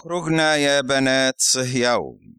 اخرجنا 0.00 0.56
يا 0.56 0.80
بنات 0.80 1.34
صهيون 1.38 2.36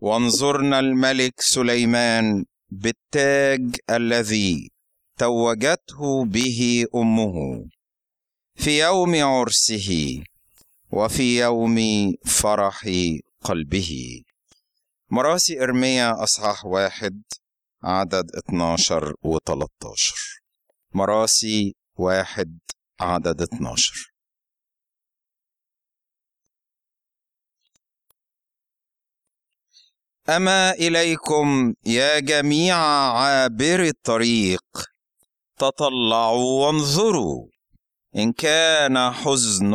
وانظرنا 0.00 0.78
الملك 0.78 1.40
سليمان 1.40 2.44
بالتاج 2.68 3.76
الذي 3.90 4.70
توجته 5.18 6.24
به 6.24 6.86
أمه. 6.94 7.64
في 8.54 8.80
يوم 8.80 9.24
عرسه 9.24 10.22
وفي 10.90 11.38
يوم 11.40 11.78
فرح 12.26 12.88
قلبه. 13.44 14.22
مراسي 15.10 15.62
إرميا 15.62 16.22
أصحاح 16.22 16.64
واحد 16.64 17.22
عدد 17.82 18.36
12 18.36 19.14
و 19.22 19.38
13 19.38 20.14
مراسي 20.94 21.74
واحد 21.96 22.58
عدد 23.00 23.42
12 23.42 24.17
أما 30.28 30.70
إليكم 30.72 31.74
يا 31.86 32.18
جميع 32.18 32.76
عابر 32.76 33.82
الطريق 33.84 34.62
تطلعوا 35.58 36.66
وانظروا 36.66 37.46
إن 38.16 38.32
كان 38.32 39.10
حزن 39.10 39.72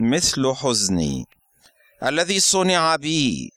مثل 0.00 0.52
حزني 0.54 1.24
الذي 2.02 2.40
صنع 2.40 2.96
بي 2.96 3.52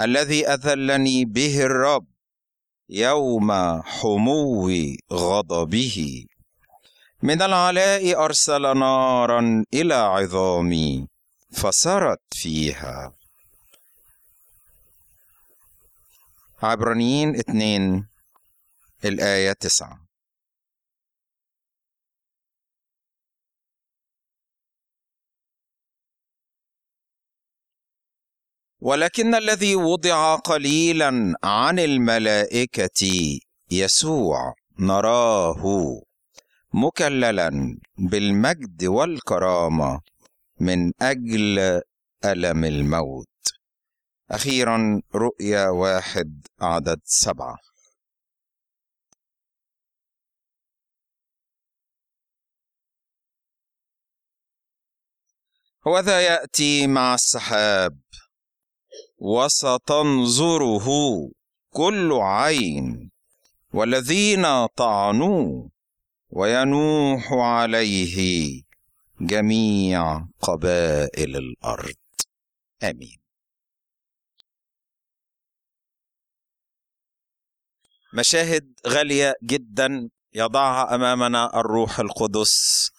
الذي 0.00 0.46
أذلني 0.48 1.24
به 1.24 1.62
الرب 1.62 2.06
يوم 2.88 3.52
حمو 3.82 4.70
غضبه 5.12 6.24
من 7.22 7.42
العلاء 7.42 8.24
أرسل 8.24 8.62
نارا 8.78 9.64
إلى 9.74 9.94
عظامي 9.94 11.06
فسرت 11.52 12.20
فيها 12.34 13.12
عبرانيين 16.64 17.36
اتنين 17.36 18.06
الآية 19.04 19.52
تسعة. 19.52 19.98
ولكن 28.80 29.34
الذي 29.34 29.76
وضع 29.76 30.36
قليلا 30.36 31.34
عن 31.44 31.78
الملائكة 31.78 33.06
يسوع 33.70 34.54
نراه 34.78 35.62
مكللا 36.74 37.78
بالمجد 37.98 38.84
والكرامة 38.84 40.00
من 40.60 40.92
أجل 41.02 41.80
ألم 42.24 42.64
الموت. 42.64 43.31
أخيرا 44.32 45.02
رؤيا 45.14 45.68
واحد 45.68 46.46
عدد 46.60 47.00
سبعة. 47.04 47.58
وذا 55.86 56.20
يأتي 56.20 56.86
مع 56.86 57.14
السحاب. 57.14 58.00
وستنظره 59.18 60.88
كل 61.70 62.12
عين. 62.12 63.10
والذين 63.74 64.66
طعنوه 64.66 65.70
وينوح 66.30 67.32
عليه 67.32 68.62
جميع 69.20 70.26
قبائل 70.40 71.36
الأرض. 71.36 71.94
آمين. 72.82 73.21
مشاهد 78.14 78.72
غالية 78.86 79.34
جدا 79.42 80.08
يضعها 80.34 80.94
أمامنا 80.94 81.60
الروح 81.60 82.00
القدس. 82.00 82.90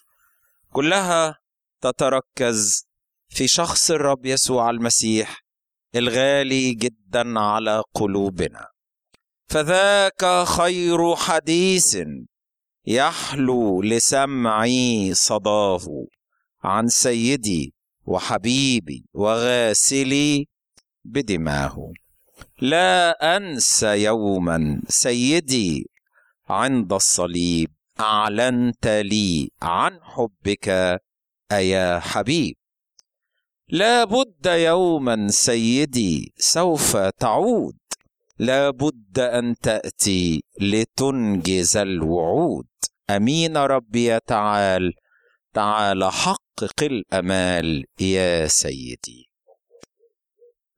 كلها 0.69 1.37
تتركز 1.81 2.85
في 3.29 3.47
شخص 3.47 3.91
الرب 3.91 4.25
يسوع 4.25 4.69
المسيح 4.69 5.43
الغالي 5.95 6.73
جدا 6.73 7.39
على 7.39 7.83
قلوبنا. 7.93 8.67
فذاك 9.47 10.43
خير 10.45 11.15
حديث 11.15 11.97
يحلو 12.85 13.81
لسمعي 13.81 15.13
صداه 15.13 15.87
عن 16.63 16.87
سيدي 16.87 17.73
وحبيبي 18.05 19.05
وغاسلي 19.13 20.47
بدماه. 21.03 21.91
لا 22.61 23.37
انسى 23.37 24.03
يوما. 24.03 24.81
سيدي 24.87 25.89
عند 26.49 26.93
الصليب 26.93 27.71
أعلنت 27.99 28.87
لي 28.87 29.49
عن 29.61 29.99
حبك 30.01 30.99
أيا 31.51 31.99
حبيب. 31.99 32.55
لا 33.69 34.03
بد 34.03 34.45
يوما 34.45 35.27
سيدي 35.27 36.33
سوف 36.37 36.97
تعود. 36.97 37.77
لا 38.39 38.69
بد 38.69 39.19
أن 39.19 39.55
تأتي 39.55 40.43
لتنجز 40.61 41.77
الوعود. 41.77 42.67
أمين 43.09 43.57
ربي 43.57 44.19
تعال 44.19 44.93
تعال 45.53 46.03
حقق 46.03 46.83
الأمال 46.83 47.85
يا 47.99 48.47
سيدي. 48.47 49.32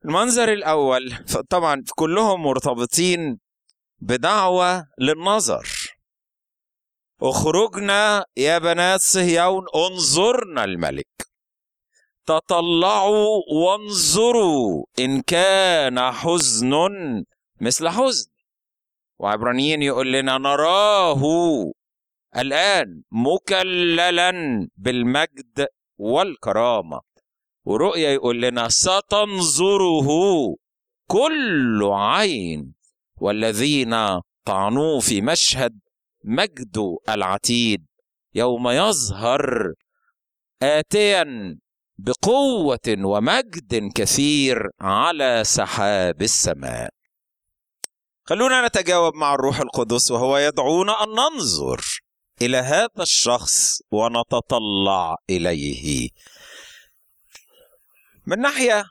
المنظر 0.06 0.52
الأول 0.52 1.14
طبعا 1.50 1.84
كلهم 1.94 2.42
مرتبطين 2.42 3.38
بدعوة 3.98 4.86
للنظر. 4.98 5.68
اخرجنا 7.22 8.24
يا 8.36 8.58
بنات 8.58 9.00
صهيون 9.00 9.64
انظرنا 9.74 10.64
الملك. 10.64 11.08
تطلعوا 12.26 13.42
وانظروا 13.52 14.84
إن 14.98 15.22
كان 15.22 16.12
حزن 16.12 16.72
مثل 17.60 17.88
حزن. 17.88 18.30
وعبرانيين 19.18 19.82
يقول 19.82 20.12
لنا 20.12 20.38
نراه 20.38 21.22
الآن 22.36 23.02
مكللا 23.10 24.32
بالمجد 24.76 25.66
والكرامة. 25.98 27.05
ورؤيا 27.66 28.10
يقول 28.10 28.42
لنا 28.42 28.68
ستنظره 28.68 30.08
كل 31.08 31.82
عين 31.92 32.74
والذين 33.16 33.94
طعنوه 34.44 35.00
في 35.00 35.20
مشهد 35.20 35.78
مجد 36.24 36.96
العتيد 37.08 37.86
يوم 38.34 38.68
يظهر 38.68 39.72
آتيا 40.62 41.24
بقوة 41.98 42.88
ومجد 42.88 43.92
كثير 43.94 44.68
على 44.80 45.42
سحاب 45.44 46.22
السماء. 46.22 46.90
خلونا 48.24 48.66
نتجاوب 48.66 49.14
مع 49.14 49.34
الروح 49.34 49.60
القدس 49.60 50.10
وهو 50.10 50.38
يدعونا 50.38 51.02
أن 51.02 51.08
ننظر 51.08 51.80
إلى 52.42 52.56
هذا 52.56 53.02
الشخص 53.02 53.82
ونتطلع 53.92 55.16
إليه. 55.30 56.08
من 58.26 58.38
ناحية 58.38 58.84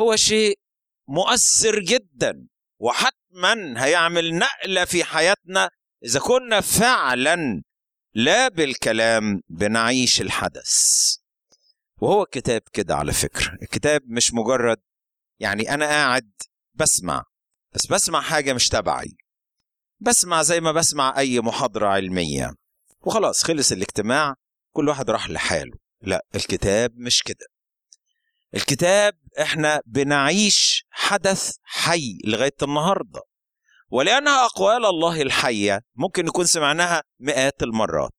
هو 0.00 0.16
شيء 0.16 0.58
مؤثر 1.08 1.78
جدا 1.80 2.48
وحتما 2.80 3.84
هيعمل 3.84 4.34
نقلة 4.34 4.84
في 4.84 5.04
حياتنا 5.04 5.70
إذا 6.04 6.20
كنا 6.20 6.60
فعلا 6.60 7.62
لا 8.14 8.48
بالكلام 8.48 9.42
بنعيش 9.48 10.20
الحدث. 10.20 10.72
وهو 12.00 12.22
الكتاب 12.22 12.62
كده 12.72 12.96
على 12.96 13.12
فكرة 13.12 13.58
الكتاب 13.62 14.02
مش 14.06 14.34
مجرد 14.34 14.78
يعني 15.40 15.74
أنا 15.74 15.86
قاعد 15.86 16.32
بسمع 16.74 17.24
بس 17.74 17.86
بسمع 17.86 18.20
حاجة 18.20 18.52
مش 18.52 18.68
تبعي 18.68 19.16
بسمع 20.00 20.42
زي 20.42 20.60
ما 20.60 20.72
بسمع 20.72 21.18
أي 21.18 21.40
محاضرة 21.40 21.86
علمية. 21.88 22.54
وخلاص 23.00 23.44
خلص 23.44 23.72
الاجتماع 23.72 24.34
كل 24.72 24.88
واحد 24.88 25.10
راح 25.10 25.30
لحاله. 25.30 25.78
لا 26.02 26.26
الكتاب 26.34 26.96
مش 26.96 27.22
كده. 27.22 27.46
الكتاب 28.54 29.14
إحنا 29.40 29.80
بنعيش 29.86 30.84
حدث 30.90 31.56
حي 31.62 32.18
لغاية 32.24 32.56
النهارده. 32.62 33.20
ولأنها 33.90 34.44
أقوال 34.44 34.86
الله 34.86 35.22
الحية 35.22 35.80
ممكن 35.94 36.24
نكون 36.24 36.44
سمعناها 36.46 37.02
مئات 37.20 37.62
المرات. 37.62 38.10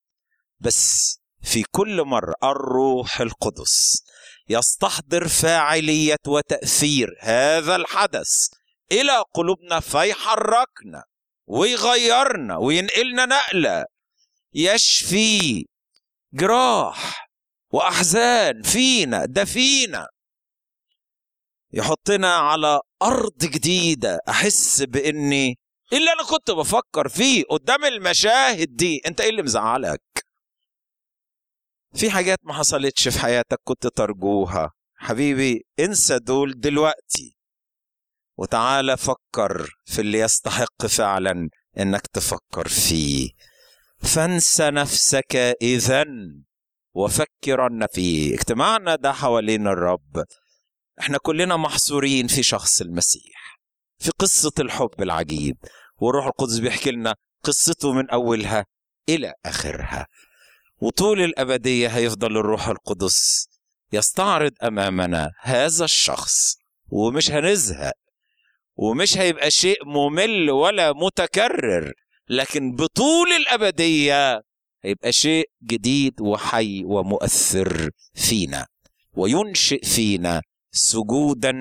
بس 0.59 1.15
في 1.41 1.63
كل 1.71 2.03
مرة 2.03 2.33
الروح 2.43 3.21
القدس 3.21 4.03
يستحضر 4.49 5.27
فاعلية 5.27 6.15
وتأثير 6.27 7.15
هذا 7.19 7.75
الحدث 7.75 8.47
إلى 8.91 9.23
قلوبنا 9.33 9.79
فيحركنا 9.79 11.03
ويغيرنا 11.47 12.57
وينقلنا 12.57 13.25
نقلة. 13.25 13.85
يشفي 14.53 15.65
جراح 16.33 17.29
وأحزان 17.71 18.61
فينا 18.61 19.25
ده 19.25 19.45
فينا 19.45 20.07
يحطنا 21.73 22.35
على 22.35 22.79
أرض 23.01 23.37
جديدة. 23.37 24.19
أحس 24.29 24.81
بإني 24.81 25.57
إيه 25.91 25.97
اللي 25.97 26.11
أنا 26.13 26.23
كنت 26.29 26.51
بفكر 26.51 27.09
فيه 27.09 27.43
قدام 27.49 27.85
المشاهد 27.85 28.75
دي. 28.75 29.01
أنت 29.07 29.21
إيه 29.21 29.29
اللي 29.29 29.41
مزعلك؟ 29.43 30.01
في 31.95 32.11
حاجات 32.11 32.37
ما 32.43 32.53
حصلتش 32.53 33.07
في 33.07 33.19
حياتك 33.19 33.57
كنت 33.63 33.87
ترجوها. 33.87 34.71
حبيبي 34.95 35.65
انسى 35.79 36.19
دول 36.19 36.59
دلوقتي. 36.59 37.35
وتعالى 38.37 38.97
فكر 38.97 39.69
في 39.85 40.01
اللي 40.01 40.19
يستحق 40.19 40.85
فعلا 40.85 41.49
إنك 41.77 42.07
تفكر 42.07 42.67
فيه. 42.67 43.29
فانسى 43.97 44.69
نفسك 44.71 45.35
اذا 45.61 46.05
وفكرن 46.93 47.87
فيه 47.93 48.33
اجتماعنا 48.35 48.95
ده 48.95 49.13
حوالين 49.13 49.67
الرب. 49.67 50.23
إحنا 50.99 51.17
كلنا 51.17 51.57
محصورين 51.57 52.27
في 52.27 52.43
شخص 52.43 52.81
المسيح 52.81 53.59
في 53.99 54.11
قصة 54.19 54.51
الحب 54.59 55.01
العجيب. 55.01 55.57
والروح 55.97 56.25
القدس 56.25 56.57
بيحكي 56.59 56.91
لنا 56.91 57.15
قصته 57.43 57.93
من 57.93 58.09
أولها 58.09 58.65
إلى 59.09 59.33
آخرها. 59.45 60.07
وطول 60.81 61.21
الأبدية 61.21 61.87
هيفضل 61.87 62.37
الروح 62.37 62.67
القدس 62.67 63.47
يستعرض 63.93 64.51
أمامنا 64.63 65.31
هذا 65.41 65.85
الشخص 65.85 66.55
ومش 66.89 67.31
هنزهق 67.31 67.93
ومش 68.75 69.17
هيبقى 69.17 69.51
شيء 69.51 69.85
ممل 69.85 70.49
ولا 70.51 70.93
متكرر 70.93 71.93
لكن 72.29 72.75
بطول 72.75 73.27
الأبدية 73.31 74.41
هيبقى 74.83 75.11
شيء 75.13 75.49
جديد 75.63 76.21
وحي 76.21 76.83
ومؤثر 76.85 77.89
فينا 78.15 78.67
وينشئ 79.13 79.85
فينا 79.85 80.41
سجودا 80.71 81.53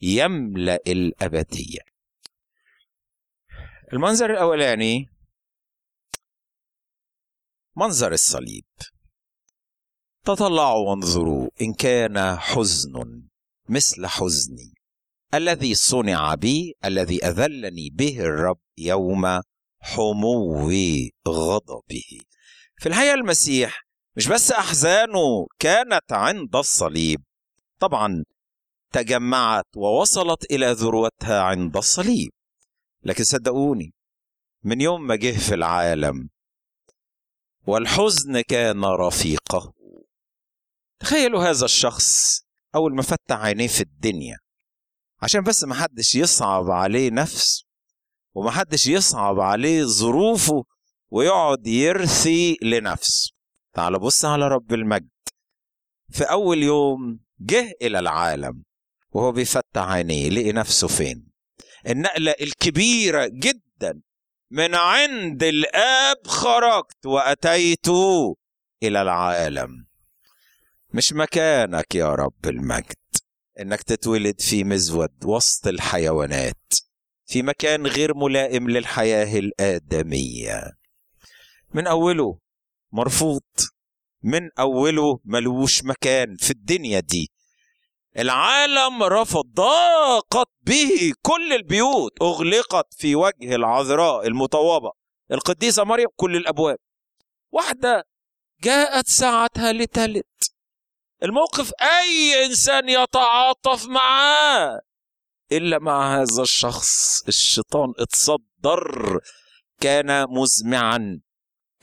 يملأ 0.00 0.80
الأبدية. 0.86 1.80
المنظر 3.92 4.30
الأولاني 4.30 5.08
منظر 7.76 8.12
الصليب. 8.12 8.64
تطلعوا 10.24 10.90
وانظروا 10.90 11.48
إن 11.60 11.74
كان 11.74 12.36
حزن 12.36 13.22
مثل 13.68 14.06
حزني. 14.06 14.74
الذي 15.34 15.74
صنع 15.74 16.34
بي 16.34 16.74
الذي 16.84 17.26
أذلني 17.26 17.90
به 17.90 18.20
الرب 18.20 18.60
يوم 18.78 19.40
حمو 19.80 20.70
غضبه. 21.28 22.20
في 22.78 22.88
الحقيقة 22.88 23.14
المسيح 23.14 23.86
مش 24.16 24.28
بس 24.28 24.52
أحزانه 24.52 25.46
كانت 25.58 26.12
عند 26.12 26.56
الصليب 26.56 27.22
طبعا 27.82 28.24
تجمعت 28.92 29.64
ووصلت 29.76 30.50
إلى 30.50 30.72
ذروتها 30.72 31.42
عند 31.42 31.76
الصليب. 31.76 32.30
لكن 33.02 33.24
صدقوني 33.24 33.94
من 34.64 34.80
يوم 34.80 35.06
ما 35.06 35.16
جه 35.16 35.38
في 35.38 35.54
العالم 35.54 36.28
والحزن 37.66 38.40
كان 38.40 38.84
رفيقه. 38.84 39.72
تخيلوا 41.00 41.44
هذا 41.50 41.64
الشخص 41.64 42.40
أول 42.74 42.94
ما 42.94 43.02
فتح 43.02 43.36
عينيه 43.36 43.68
في 43.68 43.80
الدنيا. 43.80 44.38
عشان 45.22 45.40
بس 45.40 45.64
ما 45.64 45.74
حدش 45.74 46.14
يصعب 46.14 46.70
عليه 46.70 47.10
نفسه 47.10 47.64
وما 48.34 48.50
حدش 48.50 48.86
يصعب 48.86 49.40
عليه 49.40 49.84
ظروفه 49.84 50.64
ويقعد 51.10 51.66
يرثي 51.66 52.56
لنفسه. 52.62 53.32
تعال 53.74 53.98
بص 53.98 54.24
على 54.24 54.48
رب 54.48 54.72
المجد. 54.72 55.08
في 56.10 56.24
أول 56.24 56.62
يوم 56.62 57.20
جه 57.46 57.72
إلى 57.82 57.98
العالم 57.98 58.62
وهو 59.10 59.32
بيفتح 59.32 59.82
عينيه 59.82 60.28
لقي 60.28 60.52
نفسه 60.52 60.88
فين؟ 60.88 61.26
النقلة 61.86 62.34
الكبيرة 62.40 63.26
جدا. 63.32 64.00
من 64.50 64.74
عند 64.74 65.42
الآب 65.42 66.26
خرجت 66.26 67.06
وأتيت 67.06 67.88
إلى 68.82 69.02
العالم. 69.02 69.86
مش 70.94 71.12
مكانك 71.12 71.94
يا 71.94 72.14
رب 72.14 72.46
المجد 72.46 72.96
إنك 73.60 73.82
تتولد 73.82 74.40
في 74.40 74.64
مزود 74.64 75.24
وسط 75.24 75.66
الحيوانات 75.66 76.72
في 77.26 77.42
مكان 77.42 77.86
غير 77.86 78.14
ملائم 78.14 78.70
للحياة 78.70 79.38
الآدمية. 79.38 80.72
من 81.74 81.86
أوله 81.86 82.38
مرفوض 82.92 83.42
من 84.22 84.50
أوله 84.58 85.20
ملوش 85.24 85.84
مكان 85.84 86.36
في 86.36 86.50
الدنيا 86.50 87.00
دي. 87.00 87.31
العالم 88.18 89.02
رفض 89.02 89.44
ضاقت 89.54 90.48
به 90.62 91.12
كل 91.22 91.52
البيوت 91.52 92.12
أغلقت 92.22 92.94
في 92.94 93.14
وجه 93.14 93.54
العذراء 93.54 94.26
المطوبة. 94.26 94.92
القديسة 95.32 95.84
مريم 95.84 96.08
كل 96.16 96.36
الأبواب. 96.36 96.78
واحدة 97.52 98.04
جاءت 98.62 99.06
ساعتها 99.06 99.72
لتلد 99.72 100.24
الموقف 101.22 101.72
أي 101.80 102.44
إنسان 102.46 102.88
يتعاطف 102.88 103.86
معاه؟ 103.86 104.80
إلا 105.52 105.78
مع 105.78 106.20
هذا 106.20 106.42
الشخص. 106.42 107.22
الشيطان 107.28 107.92
اتصدر 107.98 109.20
كان 109.80 110.26
مزمعا. 110.28 111.20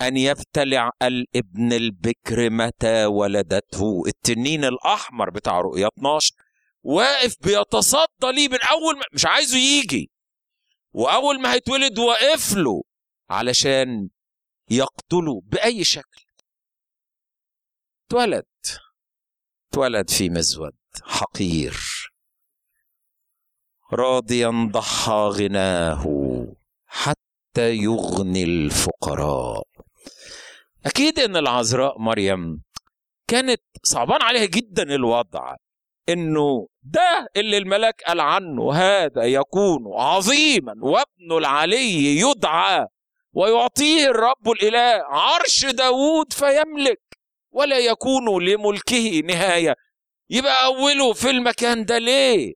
أن 0.01 0.17
يبتلع 0.17 0.91
الابن 1.01 1.73
البكر 1.73 2.49
متى 2.49 3.05
ولدته. 3.05 4.03
التنين 4.07 4.65
الأحمر 4.65 5.29
بتاع 5.29 5.61
رؤية 5.61 5.87
12 5.87 6.35
واقف 6.83 7.35
بيتصدى 7.41 8.31
ليه 8.33 8.47
من 8.47 8.57
أول 8.71 8.95
ما 8.95 9.03
مش 9.13 9.25
عايزه 9.25 9.57
يجي. 9.57 10.11
وأول 10.93 11.41
ما 11.41 11.53
هيتولد 11.53 11.99
واقف 11.99 12.53
له 12.53 12.83
علشان 13.29 14.09
يقتله 14.71 15.41
بأي 15.43 15.83
شكل. 15.83 16.25
اتولد. 18.07 18.45
اتولد 19.71 20.09
في 20.09 20.29
مزود 20.29 20.77
حقير. 21.03 21.79
راضيا 23.93 24.69
ضحى 24.71 25.29
غناه 25.33 26.05
حتى 26.85 27.75
يغني 27.75 28.43
الفقراء. 28.43 29.68
أكيد 30.85 31.19
إن 31.19 31.35
العذراء 31.37 31.99
مريم 31.99 32.61
كانت 33.27 33.61
صعبان 33.83 34.21
عليها 34.21 34.45
جدا 34.45 34.83
الوضع 34.83 35.55
إنه 36.09 36.67
ده 36.83 37.27
اللي 37.35 37.57
الملاك 37.57 38.01
قال 38.07 38.19
عنه 38.19 38.73
هذا 38.73 39.23
يكون 39.23 39.93
عظيما 39.93 40.73
وابن 40.81 41.37
العلي 41.37 42.19
يدعى 42.19 42.87
ويعطيه 43.33 44.05
الرب 44.07 44.49
الإله 44.49 45.03
عرش 45.05 45.65
داوود 45.65 46.33
فيملك 46.33 47.01
ولا 47.51 47.77
يكون 47.79 48.43
لملكه 48.43 49.19
نهاية. 49.19 49.75
يبقى 50.29 50.65
أوله 50.65 51.13
في 51.13 51.29
المكان 51.29 51.85
ده 51.85 51.97
ليه؟ 51.97 52.53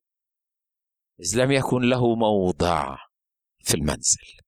إذ 1.19 1.37
لم 1.39 1.51
يكن 1.51 1.81
له 1.81 2.15
موضع 2.15 2.97
في 3.63 3.73
المنزل. 3.73 4.42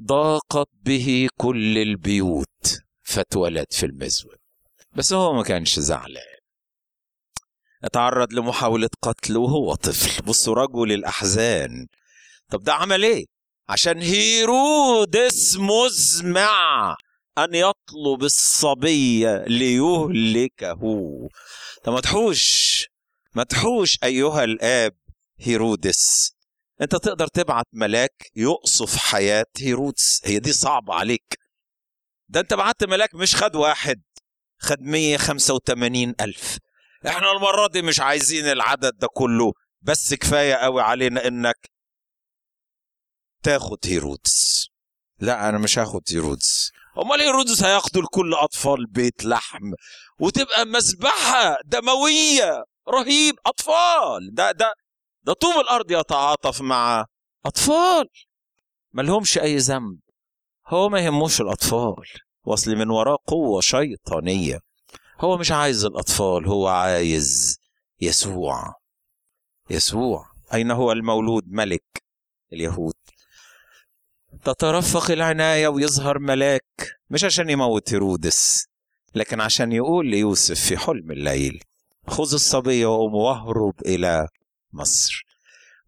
ضاقت 0.00 0.68
به 0.82 1.28
كل 1.40 1.78
البيوت 1.78 2.78
فاتولد 3.02 3.66
في 3.70 3.86
المزود. 3.86 4.36
بس 4.96 5.12
هو 5.12 5.32
ما 5.32 5.42
كانش 5.42 5.78
زعلان. 5.78 6.36
اتعرض 7.84 8.32
لمحاولة 8.32 8.88
قتل 9.02 9.36
وهو 9.36 9.74
طفل. 9.74 10.22
بصوا 10.24 10.54
رجل 10.54 10.92
الأحزان. 10.92 11.86
طب 12.50 12.62
ده 12.62 12.74
عمل 12.74 13.04
إيه؟ 13.04 13.24
عشان 13.68 14.02
هيرودس 14.02 15.56
مزمع 15.56 16.96
أن 17.38 17.54
يطلب 17.54 18.22
الصبي 18.22 19.24
ليهلكه. 19.46 20.80
طب 21.84 21.92
ما 21.92 22.00
تحوش 22.00 22.86
ما 23.34 23.42
تحوش 23.44 23.98
أيها 24.04 24.44
الآب 24.44 24.96
هيرودس. 25.40 26.32
انت 26.80 26.96
تقدر 26.96 27.26
تبعت 27.26 27.66
ملاك 27.72 28.30
يقصف 28.36 28.96
حياة 28.96 29.46
هيرودس. 29.60 30.20
هي 30.24 30.38
دي 30.38 30.52
صعبة 30.52 30.94
عليك. 30.94 31.38
ده 32.28 32.40
انت 32.40 32.54
بعت 32.54 32.84
ملاك 32.84 33.14
مش 33.14 33.36
خد 33.36 33.56
واحد 33.56 34.02
خد 34.60 34.80
185 34.82 36.14
ألف. 36.20 36.58
إحنا 37.06 37.32
المرة 37.32 37.66
دي 37.68 37.82
مش 37.82 38.00
عايزين 38.00 38.44
العدد 38.44 38.98
ده 38.98 39.08
كله 39.14 39.52
بس 39.82 40.14
كفاية 40.14 40.54
قوي 40.54 40.82
علينا 40.82 41.26
انك 41.26 41.70
تاخد 43.42 43.78
هيرودس. 43.84 44.66
لا 45.18 45.48
أنا 45.48 45.58
مش 45.58 45.78
هاخد 45.78 46.02
هيرودس. 46.10 46.72
امال 46.98 47.20
هيرودس 47.20 47.62
هيقتل 47.62 48.06
كل 48.06 48.34
اطفال 48.34 48.86
بيت 48.86 49.24
لحم 49.24 49.72
وتبقى 50.20 50.64
مذبحة 50.66 51.58
دموية. 51.64 52.64
رهيب 52.88 53.34
اطفال. 53.46 54.34
ده 54.34 54.52
ده 54.52 54.74
ده 55.26 55.32
طوب 55.32 55.54
الأرض 55.60 55.90
يتعاطف 55.90 56.62
مع 56.62 57.06
أطفال. 57.46 58.08
ما 58.92 59.02
لهمش 59.02 59.38
أي 59.38 59.56
ذنب. 59.56 59.98
هو 60.66 60.88
ما 60.88 61.00
يهموش 61.00 61.40
الأطفال. 61.40 62.04
وأصل 62.44 62.76
من 62.76 62.90
وراه 62.90 63.18
قوة 63.26 63.60
شيطانية. 63.60 64.60
هو 65.20 65.36
مش 65.38 65.52
عايز 65.52 65.84
الأطفال 65.84 66.46
هو 66.46 66.68
عايز 66.68 67.58
يسوع. 68.00 68.74
يسوع. 69.70 70.26
أين 70.54 70.70
هو 70.70 70.92
المولود؟ 70.92 71.44
ملك 71.48 72.02
اليهود. 72.52 72.94
تترفق 74.44 75.10
العناية 75.10 75.68
ويظهر 75.68 76.18
ملاك. 76.18 76.98
مش 77.10 77.24
عشان 77.24 77.50
يموت 77.50 77.92
هيرودس 77.92 78.66
لكن 79.14 79.40
عشان 79.40 79.72
يقول 79.72 80.06
ليوسف 80.06 80.60
في 80.60 80.76
حلم 80.76 81.10
الليل 81.10 81.62
خذ 82.08 82.32
الصبي 82.34 82.84
وقوم 82.84 83.14
واهرب 83.14 83.74
إلى 83.86 84.28
مصر. 84.72 85.24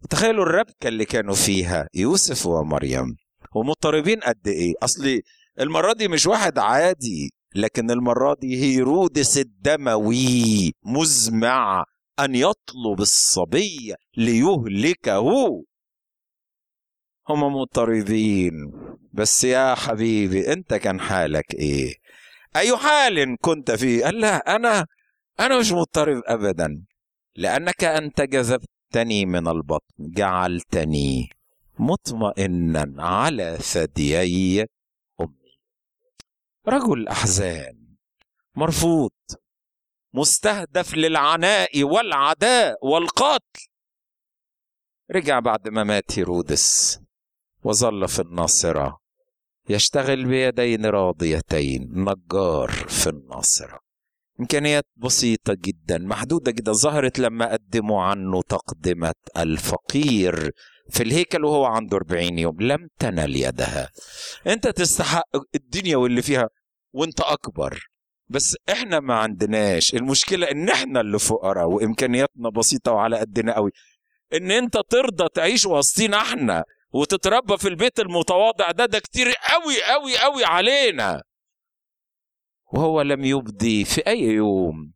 تخيلوا 0.09 0.43
الربكة 0.43 0.87
اللي 0.87 1.05
كانوا 1.05 1.35
فيها 1.35 1.87
يوسف 1.93 2.45
ومريم. 2.45 3.15
ومضطربين 3.55 4.19
قد 4.19 4.47
إيه؟ 4.47 4.73
أصلي 4.83 5.21
المرة 5.59 5.93
دي 5.93 6.07
مش 6.07 6.27
واحد 6.27 6.59
عادي 6.59 7.29
لكن 7.55 7.91
المرة 7.91 8.35
دي 8.41 8.61
هيرودس 8.63 9.37
الدموي 9.37 10.73
مزمع 10.85 11.83
أن 12.19 12.35
يطلب 12.35 12.99
الصبي 12.99 13.93
ليهلكه. 14.17 15.19
هم 17.29 17.43
مضطربين. 17.55 18.53
بس 19.13 19.43
يا 19.43 19.75
حبيبي 19.75 20.53
أنت 20.53 20.73
كان 20.73 20.99
حالك 20.99 21.53
إيه؟ 21.53 21.93
أي 22.55 22.77
حال 22.77 23.35
كنت 23.41 23.71
فيه؟ 23.71 24.05
قال 24.05 24.19
لا 24.19 24.55
أنا 24.55 24.85
أنا 25.39 25.59
مش 25.59 25.71
مضطرب 25.71 26.21
ابدا. 26.25 26.83
لأنك 27.39 27.83
انت 27.83 28.21
جذبتني 28.21 29.25
من 29.25 29.47
البطن 29.47 29.93
جعلتني 29.99 31.29
مطمئنا 31.79 33.03
على 33.03 33.57
ثديي 33.61 34.65
أمي. 35.21 35.59
رجل 36.67 37.07
أحزان 37.07 37.95
مرفوض 38.55 39.11
مستهدف 40.13 40.95
للعناء 40.95 41.83
والعداء 41.83 42.85
والقتل. 42.85 43.67
رجع 45.11 45.39
بعد 45.39 45.67
ما 45.67 45.83
مات 45.83 46.19
هيرودس 46.19 46.99
وظل 47.63 48.07
في 48.07 48.21
الناصرة 48.21 48.99
يشتغل 49.69 50.25
بيدين 50.25 50.85
راضيتين 50.85 51.91
نجار 51.93 52.69
في 52.71 53.09
الناصرة. 53.09 53.88
إمكانيات 54.39 54.85
بسيطة 54.95 55.53
جدا 55.53 55.97
محدودة 55.97 56.51
جدا. 56.51 56.71
ظهرت 56.71 57.19
لما 57.19 57.51
قدموا 57.53 58.01
عنه 58.03 58.41
تقدمة 58.41 59.13
الفقير 59.37 60.51
في 60.89 61.03
الهيكل 61.03 61.45
وهو 61.45 61.65
عنده 61.65 61.97
40 61.97 62.39
يوم. 62.39 62.61
لم 62.61 62.87
تنل 62.99 63.35
يدها. 63.35 63.89
أنت 64.47 64.67
تستحق 64.67 65.23
الدنيا 65.55 65.97
واللي 65.97 66.21
فيها 66.21 66.49
وأنت 66.93 67.21
أكبر. 67.21 67.79
بس 68.29 68.57
إحنا 68.71 68.99
ما 68.99 69.13
عندناش. 69.15 69.93
المشكلة 69.93 70.51
إن 70.51 70.69
إحنا 70.69 71.01
اللي 71.01 71.19
فقراء 71.19 71.67
وإمكانياتنا 71.67 72.49
بسيطة 72.49 72.91
وعلى 72.91 73.17
قدنا 73.17 73.55
قوي. 73.55 73.71
إن 74.33 74.51
أنت 74.51 74.77
ترضى 74.89 75.27
تعيش 75.33 75.65
وسطينا 75.65 76.17
إحنا 76.17 76.63
وتتربى 76.93 77.57
في 77.57 77.67
البيت 77.67 77.99
المتواضع 77.99 78.71
ده 78.71 78.85
ده 78.85 78.99
كتير 78.99 79.27
قوي 79.27 79.83
قوي 79.83 80.17
قوي 80.17 80.45
علينا. 80.45 81.21
وهو 82.73 83.01
لم 83.01 83.25
يبدي 83.25 83.85
في 83.85 84.01
أي 84.07 84.19
يوم 84.21 84.93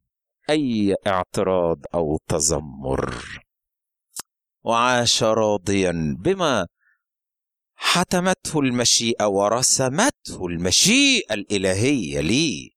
أي 0.50 0.96
اعتراض 1.08 1.78
أو 1.94 2.20
تذمر. 2.28 3.24
وعاش 4.64 5.24
راضيا 5.24 6.18
بما 6.20 6.68
حتمته 7.76 8.60
المشيئة 8.60 9.26
ورسمته 9.26 10.48
المشيئة 10.48 11.34
الإلهية 11.34 12.20
لي. 12.20 12.70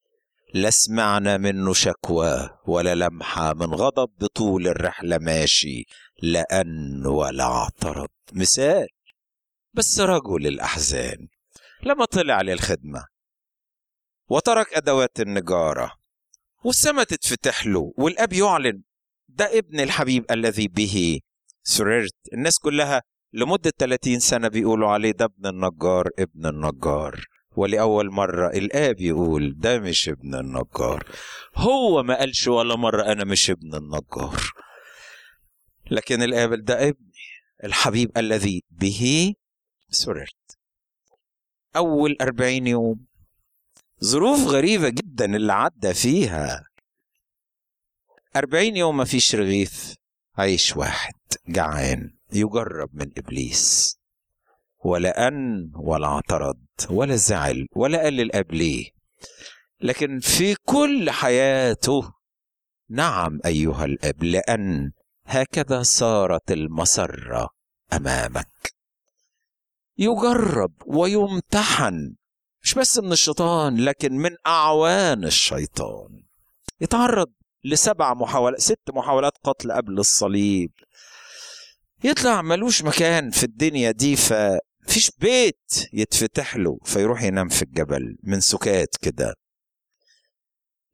لا 0.55 0.71
سمعنا 0.71 1.37
منه 1.37 1.73
شكوى 1.73 2.51
ولا 2.67 2.95
لمحة 2.95 3.55
من 3.55 3.75
غضب 3.75 4.09
بطول 4.19 4.67
الرحلة 4.69 5.19
ماشي 5.19 5.85
لأن 6.23 7.07
ولا 7.07 7.45
اعترض. 7.45 8.09
مثال. 8.33 8.87
بس 9.75 10.01
رجل 10.01 10.47
الأحزان 10.47 11.29
لما 11.83 12.05
طلع 12.05 12.41
للخدمة 12.41 13.16
وترك 14.29 14.75
أدوات 14.75 15.21
النجارة 15.21 15.93
والسما 16.65 17.05
تتفتح 17.05 17.67
له 17.67 17.93
والأب 17.99 18.33
يعلن 18.33 18.83
ده 19.29 19.59
ابن 19.59 19.81
الحبيب 19.81 20.25
الذي 20.31 20.69
به 20.69 21.21
سررت. 21.63 22.15
الناس 22.33 22.59
كلها 22.59 23.03
لمدة 23.33 23.73
30 23.79 24.19
سنة 24.19 24.49
بيقولوا 24.49 24.89
عليه 24.91 25.11
ده 25.13 25.25
ابن 25.25 25.47
النجار 25.47 26.09
ابن 26.19 26.47
النجار. 26.47 27.25
ولأول 27.57 28.11
مرة 28.11 28.49
الآب 28.49 29.01
يقول 29.01 29.55
ده 29.59 29.79
مش 29.79 30.09
ابن 30.09 30.35
النجار. 30.35 31.05
هو 31.57 32.03
ما 32.03 32.19
قالش 32.19 32.49
ولا 32.49 32.77
مرة 32.77 33.13
أنا 33.13 33.25
مش 33.25 33.51
ابن 33.51 33.75
النجار. 33.75 34.53
لكن 35.91 36.23
الآب 36.23 36.65
ده 36.65 36.89
ابني 36.89 37.13
الحبيب 37.65 38.19
الذي 38.19 38.63
به 38.71 39.35
سررت. 39.91 40.59
أول 41.77 42.17
أربعين 42.21 42.67
يوم 42.67 43.07
ظروف 44.05 44.41
غريبة 44.47 44.89
جدا 44.89 45.25
اللي 45.37 45.53
عدى 45.53 45.95
فيها. 45.95 46.65
أربعين 48.37 48.77
يوم 48.77 48.97
ما 48.97 49.05
فيش 49.05 49.35
رغيف. 49.35 49.95
عيش 50.39 50.77
واحد 50.77 51.15
جعان. 51.49 52.11
يجرب 52.33 52.91
من 52.93 53.11
إبليس. 53.19 53.97
ولا 54.85 55.29
أن 55.29 55.71
ولا 55.75 56.07
اعترض 56.07 56.59
ولا 56.91 57.17
زعل 57.17 57.67
ولا 57.77 58.03
قال 58.03 58.13
للأب 58.13 58.53
ليه 58.53 58.91
لكن 59.81 60.21
في 60.21 60.55
كل 60.55 61.11
حياته. 61.11 62.13
نعم 62.91 63.41
أيها 63.47 63.85
الأب 63.85 64.25
لأن 64.25 64.93
هكذا 65.27 65.83
صارت 65.83 66.53
المسرة 66.53 67.49
أمامك. 67.93 68.73
يجرب 69.99 70.73
ويمتحن. 70.87 72.17
مش 72.67 72.75
بس 72.75 72.99
من 72.99 73.13
الشيطان 73.13 73.77
لكن 73.77 74.13
من 74.13 74.31
أعوان 74.47 75.25
الشيطان. 75.25 76.23
يتعرض 76.81 77.33
لسبع 77.65 78.15
محاولات 78.15 78.61
ست 78.61 78.91
محاولات 78.95 79.33
قتل 79.45 79.73
قبل 79.73 79.99
الصليب. 79.99 80.71
يطلع 82.05 82.43
ملوش 82.43 82.83
مكان 82.83 83.31
في 83.31 83.45
الدنيا 83.45 83.91
دي 83.91 84.17
ففيش 84.17 85.11
بيت 85.19 85.89
يتفتح 85.93 86.57
له 86.57 86.79
فيروح 86.85 87.23
ينام 87.23 87.49
في 87.49 87.63
الجبل 87.63 88.17
من 88.23 88.41
سكات 88.41 88.97
كده. 89.01 89.35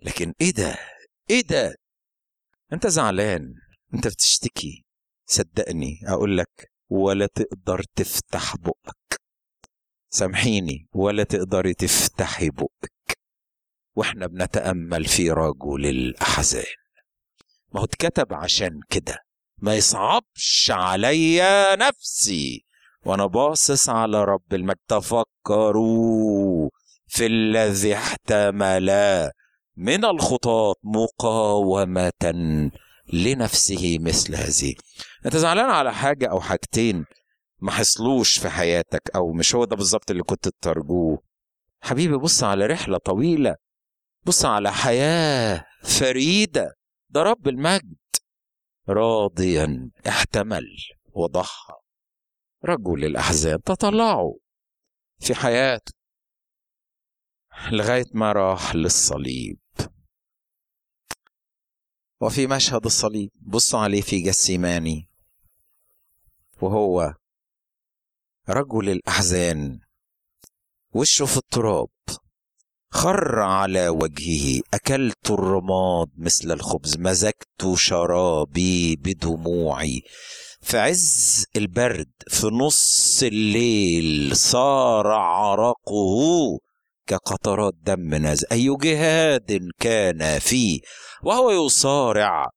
لكن 0.02 0.32
إيه 0.40 0.52
ده؟ 0.52 0.78
إيه 1.30 1.42
ده؟ 1.42 1.74
أنت 2.72 2.86
زعلان؟ 2.86 3.54
أنت 3.94 4.06
بتشتكي؟ 4.06 4.84
صدقني 5.26 6.00
أقول 6.06 6.38
لك 6.38 6.72
ولا 6.88 7.26
تقدر 7.26 7.82
تفتح 7.96 8.56
بقك. 8.56 9.01
سامحيني 10.14 10.88
ولا 10.92 11.22
تقدري 11.22 11.74
تفتحي 11.74 12.50
بقك. 12.50 13.18
وإحنا 13.96 14.26
بنتأمل 14.26 15.04
في 15.04 15.30
رجل 15.30 15.86
الأحزان. 15.86 16.74
ما 17.74 17.80
هو 17.80 17.84
اتكتب 17.84 18.34
عشان 18.34 18.80
كده. 18.90 19.18
ما 19.58 19.74
يصعبش 19.74 20.70
عليا 20.74 21.76
نفسي. 21.76 22.64
وأنا 23.04 23.26
باصص 23.26 23.88
على 23.88 24.24
رب 24.24 24.54
المجد. 24.54 24.78
تفكروا 24.88 26.70
في 27.06 27.26
الذي 27.26 27.94
احتمل 27.94 28.90
من 29.76 30.04
الخطاة 30.04 30.74
مقاومة 30.82 32.12
لنفسه 33.12 33.98
مثل 34.00 34.34
هذه. 34.34 34.74
أنت 35.26 35.36
زعلان 35.36 35.70
على 35.70 35.94
حاجة 35.94 36.26
أو 36.26 36.40
حاجتين؟ 36.40 37.04
ما 37.62 37.70
حصلوش 37.70 38.38
في 38.38 38.48
حياتك 38.50 39.10
أو 39.16 39.32
مش 39.32 39.54
هو 39.54 39.64
ده 39.64 39.76
بالظبط 39.76 40.10
اللي 40.10 40.22
كنت 40.22 40.48
ترجوه 40.48 41.22
حبيبي 41.82 42.16
بص 42.16 42.42
على 42.44 42.66
رحلة 42.66 42.98
طويلة 42.98 43.56
بص 44.26 44.44
على 44.44 44.72
حياة 44.72 45.64
فريدة 45.84 46.74
ده 47.08 47.22
رب 47.22 47.48
المجد. 47.48 47.96
راضيا 48.88 49.90
احتمل 50.08 50.66
وضحى. 51.12 51.74
رجل 52.64 53.04
الأحزان 53.04 53.62
تطلعوا 53.62 54.34
في 55.20 55.34
حياته 55.34 55.92
لغاية 57.72 58.04
ما 58.14 58.32
راح 58.32 58.74
للصليب. 58.74 59.58
وفي 62.20 62.46
مشهد 62.46 62.84
الصليب 62.84 63.30
بصوا 63.40 63.80
عليه 63.80 64.00
في 64.00 64.22
جسيماني 64.22 65.08
وهو 66.62 67.14
رجل 68.48 68.90
الأحزان. 68.90 69.78
وشه 70.94 71.26
في 71.26 71.36
التراب. 71.36 71.88
خر 72.90 73.38
على 73.40 73.88
وجهه. 73.88 74.60
أكلت 74.74 75.30
الرماد 75.30 76.08
مثل 76.16 76.52
الخبز. 76.52 76.96
مزجت 76.98 77.74
شرابي 77.74 78.96
بدموعي. 78.96 80.02
في 80.62 80.78
عز 80.78 81.44
البرد 81.56 82.12
في 82.28 82.46
نص 82.46 83.22
الليل 83.22 84.36
صار 84.36 85.06
عرقه 85.06 86.58
كقطرات 87.06 87.74
دم 87.82 88.14
نازل 88.14 88.46
أي 88.52 88.76
جهاد 88.80 89.68
كان 89.80 90.38
فيه؟ 90.38 90.80
وهو 91.22 91.66
يصارع 91.66 92.50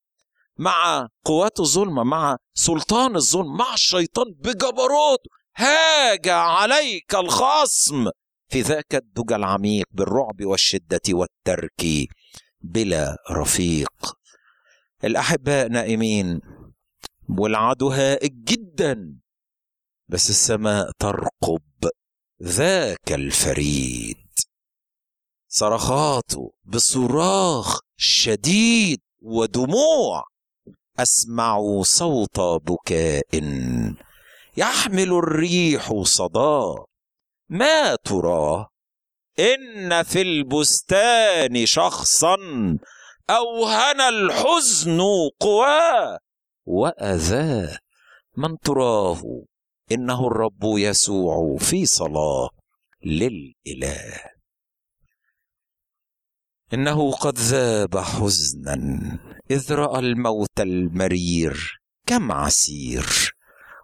مع 0.57 1.07
قوات 1.25 1.59
الظلمة 1.59 2.03
مع 2.03 2.37
سلطان 2.53 3.15
الظلم 3.15 3.57
مع 3.57 3.73
الشيطان 3.73 4.25
بجبروت 4.39 5.19
هاج 5.57 6.27
عليك 6.27 7.15
الخصم. 7.15 8.09
في 8.49 8.61
ذاك 8.61 8.95
الدجى 8.95 9.35
العميق 9.35 9.85
بالرعب 9.91 10.45
والشدة 10.45 11.01
والترك 11.09 12.09
بلا 12.61 13.17
رفيق. 13.31 14.17
الأحباء 15.03 15.67
نائمين 15.67 16.41
والعدو 17.29 17.89
هائج 17.89 18.43
جدا 18.43 19.19
بس 20.07 20.29
السماء 20.29 20.91
ترقب 20.99 21.89
ذاك 22.43 23.11
الفريد. 23.11 24.17
صرخاته 25.47 26.53
بصراخ 26.63 27.79
شديد 27.97 29.01
ودموع 29.21 30.23
أسمع 30.99 31.81
صوت 31.81 32.39
بكاء 32.39 33.41
يحمل 34.57 35.13
الريح 35.13 35.93
صدى 36.03 36.75
ما 37.49 37.95
تراه 37.95 38.69
إن 39.39 40.03
في 40.03 40.21
البستان 40.21 41.65
شخصا 41.65 42.37
اوهن 43.29 44.01
الحزن 44.01 45.01
قواه 45.39 46.19
وأذاه 46.65 47.77
من 48.37 48.57
تراه؟ 48.59 49.21
إنه 49.91 50.27
الرب 50.27 50.63
يسوع 50.63 51.57
في 51.57 51.85
صلاة 51.85 52.49
للإله. 53.05 54.21
إنه 56.73 57.11
قد 57.11 57.37
ذاب 57.37 57.97
حزنا 57.97 59.19
إذ 59.51 59.73
رأى 59.73 59.99
الموت 59.99 60.59
المرير 60.59 61.81
كم 62.05 62.31
عسير 62.31 63.34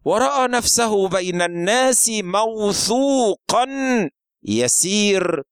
ورأى 0.06 0.48
نفسه 0.48 1.10
بين 1.10 1.42
الناس 1.42 2.10
موثوقا 2.10 3.66
يسير 4.44 5.44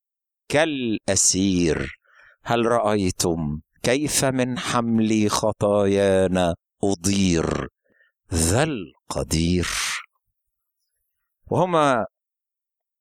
كالأسير. 0.50 2.00
هل 2.44 2.66
رأيتم 2.66 3.60
كيف 3.84 4.26
من 4.26 4.60
حمل 4.60 5.32
خطايانا 5.32 6.56
أضير 6.84 7.68
ذا 8.34 8.64
القدير؟ 8.64 9.68
وهما 11.52 12.06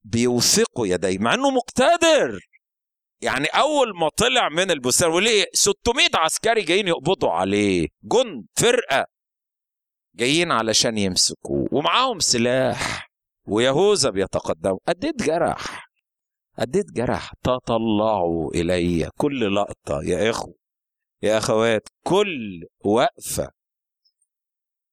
بيوثقوا 0.05 0.87
يديه 0.87 1.19
مع 1.19 1.35
إنه 1.35 1.51
مقتدر. 1.51 2.41
يعني 3.21 3.47
أول 3.47 3.99
ما 3.99 4.09
طلع 4.09 4.49
من 4.49 4.71
البستان 4.71 5.11
وليه 5.11 5.45
600 5.53 6.09
عسكري 6.15 6.63
جايين 6.63 6.89
يقبضوا 6.89 7.31
عليه. 7.31 7.89
جند 8.03 8.47
فرقة. 8.57 9.18
جايين 10.19 10.53
علشان 10.53 10.99
يمسكوه. 10.99 11.69
ومعاهم 11.73 12.19
سلاح. 12.19 13.11
ويهوذا 13.47 14.11
بيتقدموا 14.11 14.79
قديت 14.89 15.23
جرح 15.23 15.89
قديت 16.59 16.93
جرح 16.93 17.33
تطلعوا 17.43 18.51
إلي. 18.55 19.11
كل 19.17 19.55
لقطة. 19.55 20.03
يا 20.03 20.31
إخو. 20.31 20.53
يا 21.23 21.39
أخوات. 21.39 21.89
كل 22.05 22.65
وقفة. 22.85 23.51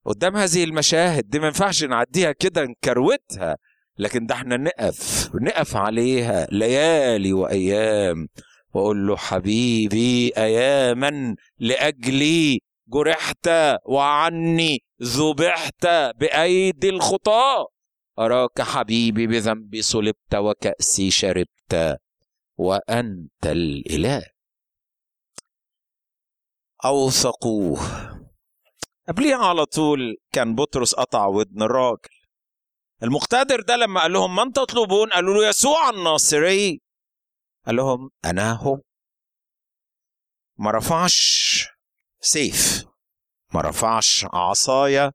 قدام 0.05 0.35
هذه 0.35 0.63
المشاهد 0.63 1.29
دي 1.29 1.39
ما 1.39 1.45
ينفعش 1.47 1.83
نعديها 1.83 2.31
كده 2.31 2.63
نكروتها. 2.63 3.57
لكن 3.97 4.25
ده 4.25 4.35
إحنا 4.35 4.57
نقف. 4.57 5.29
نقف 5.35 5.75
عليها. 5.75 6.47
ليالي 6.51 7.33
وأيام. 7.33 8.27
وأقول 8.73 9.07
له 9.07 9.15
حبيبي 9.17 10.31
اياما 10.37 11.35
لأجلي. 11.59 12.59
جرحت 12.87 13.49
وعني 13.85 14.83
ذبحت 15.03 15.85
بأيدي 16.15 16.89
الخطاة. 16.89 17.67
أراك 18.19 18.61
حبيبي 18.61 19.27
بذنبي 19.27 19.81
صلبت 19.81 20.35
وكأسي 20.35 21.11
شربت 21.11 21.99
وأنت 22.57 23.45
الإله. 23.45 24.25
أوثقوه. 26.85 27.79
قبليها 29.07 29.45
على 29.45 29.65
طول 29.65 30.17
كان 30.31 30.55
بطرس 30.55 30.95
قطع 30.95 31.25
ودن 31.25 31.61
الراجل. 31.61 32.09
المقتدر 33.03 33.61
ده 33.61 33.75
لما 33.75 34.01
قال 34.01 34.13
لهم 34.13 34.35
من 34.35 34.51
تطلبون؟ 34.51 35.09
قالوا 35.09 35.33
له 35.33 35.49
يسوع 35.49 35.89
الناصري. 35.89 36.81
قال 37.65 37.75
لهم 37.75 38.09
أنا 38.25 38.53
هو. 38.53 38.81
ما 40.57 40.71
رفعش. 40.71 41.67
سيف. 42.21 42.85
ما 43.53 43.61
رفعش 43.61 44.25
عصاية 44.33 45.11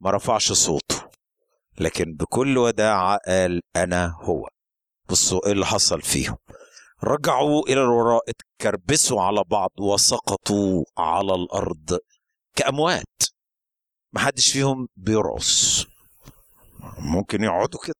ما 0.00 0.10
رفعش 0.10 0.52
صوته 0.52 1.10
لكن 1.78 2.14
بكل 2.14 2.58
وداعة 2.58 3.18
قال 3.26 3.60
أنا 3.76 4.16
هو. 4.20 4.48
بصوا 5.08 5.46
إيه 5.46 5.52
اللي 5.52 5.66
حصل 5.66 6.02
فيهم. 6.02 6.36
رجعوا 7.04 7.62
إلى 7.68 7.82
الوراء 7.82 8.22
اتكربسوا 8.28 9.22
على 9.22 9.44
بعض 9.44 9.70
وسقطوا 9.80 10.84
على 10.98 11.34
الأرض 11.34 11.98
كأموات. 12.56 13.22
محدش 14.12 14.52
فيهم 14.52 14.88
بيرقص. 14.96 15.86
ممكن 16.98 17.44
يقعدوا 17.44 17.80
كده. 17.84 17.94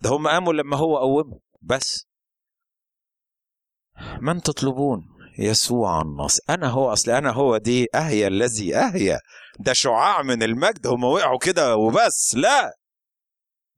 ده 0.00 0.10
هم 0.10 0.28
قاموا 0.28 0.52
لما 0.52 0.76
هو 0.76 0.98
قومهم 0.98 1.40
بس. 1.62 2.06
من 4.20 4.42
تطلبون؟ 4.42 5.11
يسوع 5.38 6.02
الناصر 6.02 6.42
أنا 6.50 6.68
هو 6.68 6.92
أصل 6.92 7.10
أنا 7.10 7.30
هو 7.30 7.56
دي 7.56 7.86
اهيا 7.94 8.28
الذي 8.28 8.76
اهيا 8.76 9.18
ده 9.58 9.72
شعاع 9.72 10.22
من 10.22 10.42
المجد 10.42 10.86
هم 10.86 11.04
وقعوا 11.04 11.38
كده 11.38 11.76
وبس. 11.76 12.34
لا. 12.34 12.72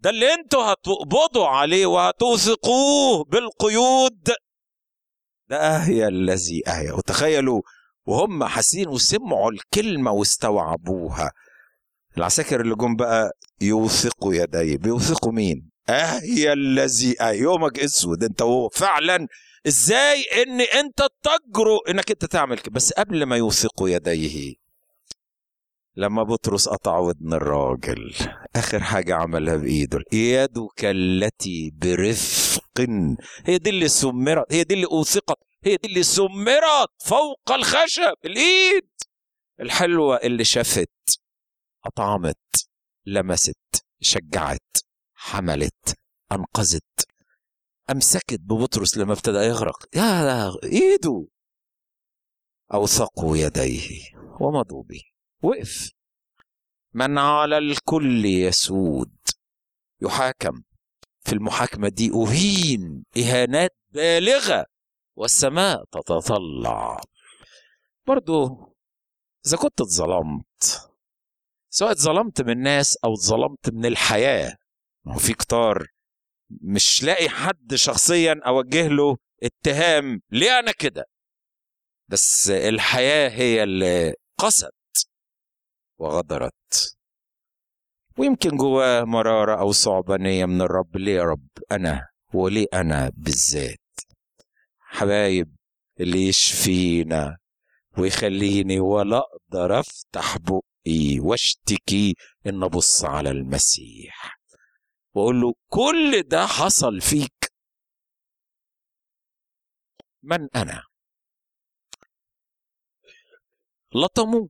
ده 0.00 0.10
اللي 0.10 0.34
أنتوا 0.34 0.62
هتقبضوا 0.72 1.46
عليه 1.46 1.86
وهتوثقوه 1.86 3.24
بالقيود. 3.24 4.30
ده 5.48 5.56
اهيا 5.56 6.08
الذي 6.08 6.62
اهيا 6.68 6.92
وتخيلوا 6.92 7.62
وهم 8.06 8.44
حاسين 8.44 8.88
وسمعوا 8.88 9.50
الكلمة 9.50 10.10
واستوعبوها. 10.10 11.30
العساكر 12.18 12.60
اللي 12.60 12.74
جم 12.74 12.96
بقى 12.96 13.30
يوثقوا 13.60 14.34
يديه 14.34 14.76
بيوثقوا 14.76 15.32
مين؟ 15.32 15.70
اهيا 15.88 16.52
الذي 16.52 17.22
اهيا 17.22 17.30
يومك 17.32 17.78
أسود. 17.78 18.24
أنت 18.24 18.42
فعلا 18.72 19.26
إزاي 19.66 20.22
إن 20.42 20.60
أنت 20.60 21.06
تجرؤ 21.22 21.90
إنك 21.90 22.10
أنت 22.10 22.24
تعمل 22.24 22.58
كده؟ 22.58 22.72
بس 22.72 22.92
قبل 22.92 23.22
ما 23.24 23.36
يوثقوا 23.36 23.88
يديه 23.88 24.54
لما 25.96 26.22
بطرس 26.22 26.68
قطع 26.68 26.98
ودن 26.98 27.32
الراجل 27.32 28.14
آخر 28.56 28.80
حاجة 28.80 29.14
عملها 29.14 29.56
بإيده 29.56 29.98
يدك 30.12 30.84
التي 30.84 31.70
برفق 31.74 32.80
هي 33.46 33.58
دي 33.58 33.70
اللي 33.70 33.88
سمرت 33.88 34.52
هي 34.52 34.64
دي 34.64 34.74
اللي 34.74 34.86
أوثقت 34.86 35.38
هي 35.64 35.76
دي 35.76 35.88
اللي 35.88 36.02
سمرت 36.02 36.90
فوق 37.04 37.52
الخشب 37.52 38.14
الإيد. 38.24 38.88
الحلوة 39.60 40.16
اللي 40.16 40.44
شافت 40.44 41.20
أطعمت 41.84 42.66
لمست 43.06 43.84
شجعت 44.00 44.76
حملت 45.14 45.98
أنقذت. 46.32 47.08
أمسكت 47.90 48.40
ببطرس 48.40 48.98
لما 48.98 49.12
ابتدى 49.12 49.38
يغرق. 49.38 49.96
يا 49.96 50.52
إيده. 50.64 51.26
أوثقوا 52.74 53.36
يديه 53.36 54.00
ومضوا 54.40 54.82
به. 54.82 55.02
وقف. 55.42 55.90
من 56.94 57.18
على 57.18 57.58
الكل 57.58 58.24
يسود. 58.24 59.16
يحاكم. 60.02 60.62
في 61.20 61.32
المحاكمة 61.32 61.88
دي 61.88 62.10
أهين. 62.14 63.04
إهانات 63.16 63.76
بالغة. 63.90 64.66
والسماء 65.16 65.84
تتطلع. 65.84 67.00
برضو 68.06 68.48
إذا 69.46 69.56
كنت 69.56 69.80
اتظلمت 69.80 70.90
سواء 71.70 71.90
اتظلمت 71.92 72.42
من 72.42 72.50
الناس 72.50 72.96
أو 73.04 73.14
اتظلمت 73.14 73.70
من 73.70 73.86
الحياة 73.86 74.56
ما 75.04 75.18
في 75.18 75.32
كتار 75.34 75.86
مش 76.62 77.02
لاقي 77.02 77.28
حد 77.28 77.74
شخصيا 77.74 78.40
أوجه 78.46 78.88
له 78.88 79.16
اتهام. 79.42 80.20
ليه 80.30 80.58
أنا 80.58 80.72
كده؟ 80.72 81.04
بس 82.08 82.50
الحياة 82.50 83.28
هي 83.28 83.62
اللي 83.62 84.14
قست 84.38 84.70
وغدرت. 85.98 86.96
ويمكن 88.18 88.56
جواه 88.56 89.04
مرارة 89.04 89.60
أو 89.60 89.72
صعبانية 89.72 90.46
من 90.46 90.60
الرب. 90.62 90.96
ليه 90.96 91.14
يا 91.16 91.22
رب؟ 91.22 91.48
أنا 91.72 92.08
وليه 92.34 92.66
أنا 92.74 93.10
بالذات؟ 93.16 93.78
حبايب 94.80 95.56
اللي 96.00 96.28
يشفينا 96.28 97.36
ويخليني 97.98 98.80
ولا 98.80 99.18
أقدر 99.18 99.80
أفتح 99.80 100.36
بقي 100.38 101.20
وأشتكي 101.20 102.14
إن 102.46 102.62
أبص 102.62 103.04
على 103.04 103.30
المسيح. 103.30 104.38
وأقول 105.14 105.40
له 105.40 105.54
كل 105.68 106.22
ده 106.22 106.46
حصل 106.46 107.00
فيك. 107.00 107.52
من 110.22 110.48
أنا؟ 110.56 110.82
لطموا 113.94 114.48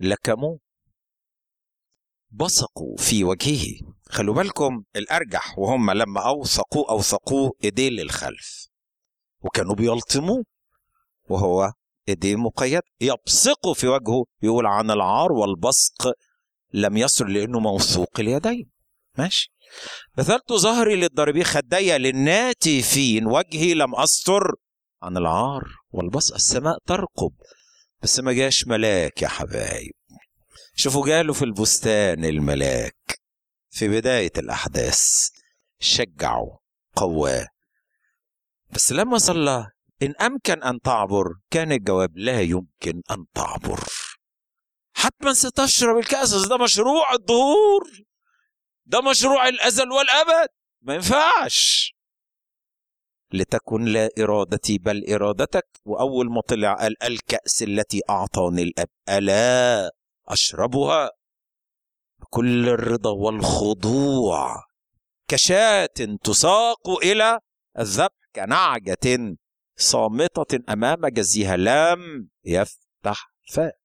لكموا 0.00 0.58
بصقوا 2.30 2.96
في 2.96 3.24
وجهه. 3.24 3.94
خلوا 4.08 4.34
بالكم 4.34 4.84
الأرجح 4.96 5.58
وهم 5.58 5.90
لما 5.90 6.28
أوثقوا 6.28 6.90
أوثقوه 6.90 7.52
إيديه 7.64 7.88
للخلف. 7.90 8.66
وكانوا 9.40 9.74
بيلطموه. 9.74 10.44
وهو 11.30 11.72
إيديه 12.08 12.36
مقيد. 12.36 12.82
يبصقوا 13.00 13.74
في 13.74 13.86
وجهه. 13.88 14.24
يقول 14.42 14.66
عن 14.66 14.90
العار 14.90 15.32
والبصق 15.32 16.12
لم 16.74 16.96
يصل 16.96 17.32
لأنه 17.32 17.60
موثوق 17.60 18.20
اليدين. 18.20 18.70
ماشي. 19.18 19.52
بذلت 20.16 20.52
ظهري 20.52 20.96
للضاربين 20.96 21.44
خدي 21.44 21.98
للناتفين. 21.98 23.26
وجهي 23.26 23.74
لم 23.74 23.94
استر 23.94 24.54
عن 25.02 25.16
العار 25.16 25.64
والبصق 25.90 26.34
السماء 26.34 26.78
ترقب 26.86 27.32
بس 28.02 28.20
ما 28.20 28.32
جاش 28.32 28.66
ملاك 28.66 29.22
يا 29.22 29.28
حبايب. 29.28 29.92
شوفوا 30.74 31.06
جاله 31.06 31.32
في 31.32 31.44
البستان 31.44 32.24
الملاك. 32.24 33.20
في 33.70 33.88
بداية 33.88 34.32
الأحداث. 34.38 35.28
شجعه 35.80 36.58
قواه. 36.96 37.48
بس 38.70 38.92
لما 38.92 39.18
صلى 39.18 39.70
إن 40.02 40.14
أمكن 40.20 40.62
أن 40.62 40.80
تعبر 40.80 41.24
كان 41.50 41.72
الجواب 41.72 42.10
لا 42.14 42.40
يمكن 42.40 43.02
أن 43.10 43.24
تعبر. 43.34 43.84
حتما 45.04 45.32
ستشرب 45.32 45.98
الكأس 45.98 46.48
ده 46.48 46.56
مشروع 46.56 47.12
الظهور. 47.12 47.90
ده 48.86 49.00
مشروع 49.00 49.48
الأزل 49.48 49.92
والأبد. 49.92 50.48
ما 50.82 50.94
ينفعش. 50.94 51.92
لتكن 53.32 53.84
لا 53.84 54.08
إرادتي 54.18 54.78
بل 54.78 55.12
إرادتك. 55.12 55.66
وأول 55.84 56.30
ما 56.30 56.40
طلع 56.40 56.74
قال 56.74 57.02
الكأس 57.02 57.62
التي 57.62 58.00
أعطاني 58.10 58.62
الأب. 58.62 58.88
ألا 59.08 59.90
أشربها؟ 60.28 61.10
بكل 62.20 62.68
الرضا 62.68 63.10
والخضوع. 63.10 64.64
كشاة 65.28 66.16
تساق 66.24 66.90
إلى 67.02 67.40
الذبح 67.78 68.16
كنعجة 68.34 69.36
صامتة 69.76 70.58
أمام 70.72 71.06
جزيها 71.06 71.56
لم 71.56 72.28
يفتح 72.44 73.34
فاه. 73.52 73.83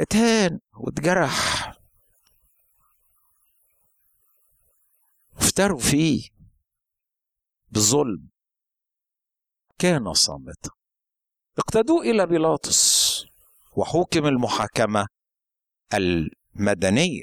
اتهان 0.00 0.60
واتجرح 0.76 1.72
افتروا 5.36 5.78
فيه 5.80 6.28
بالظلم 7.68 8.28
كان 9.78 10.14
صامتا 10.14 10.70
اقتدوا 11.58 12.02
إلى 12.02 12.26
بيلاطس 12.26 13.08
وحكم 13.76 14.26
المحاكمة 14.26 15.06
المدنية. 15.94 17.22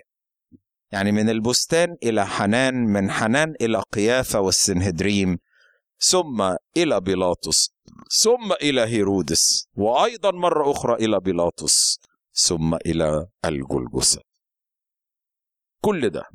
يعني 0.91 1.11
من 1.11 1.29
البستان 1.29 1.97
إلى 2.03 2.25
حنان 2.27 2.75
من 2.75 3.11
حنان 3.11 3.53
إلى 3.61 3.83
قيافة 3.93 4.39
والسنهدريم 4.39 5.37
ثم 5.99 6.55
إلى 6.77 7.01
بيلاطس 7.01 7.69
ثم 8.23 8.51
إلى 8.61 8.81
هيرودس 8.81 9.67
وأيضا 9.75 10.31
مرة 10.31 10.71
أخرى 10.71 10.93
إلى 11.05 11.19
بيلاطس. 11.19 11.99
ثم 12.35 12.75
إلى 12.75 13.27
الجلجسة 13.45 14.21
كل 15.81 16.09
ده 16.09 16.29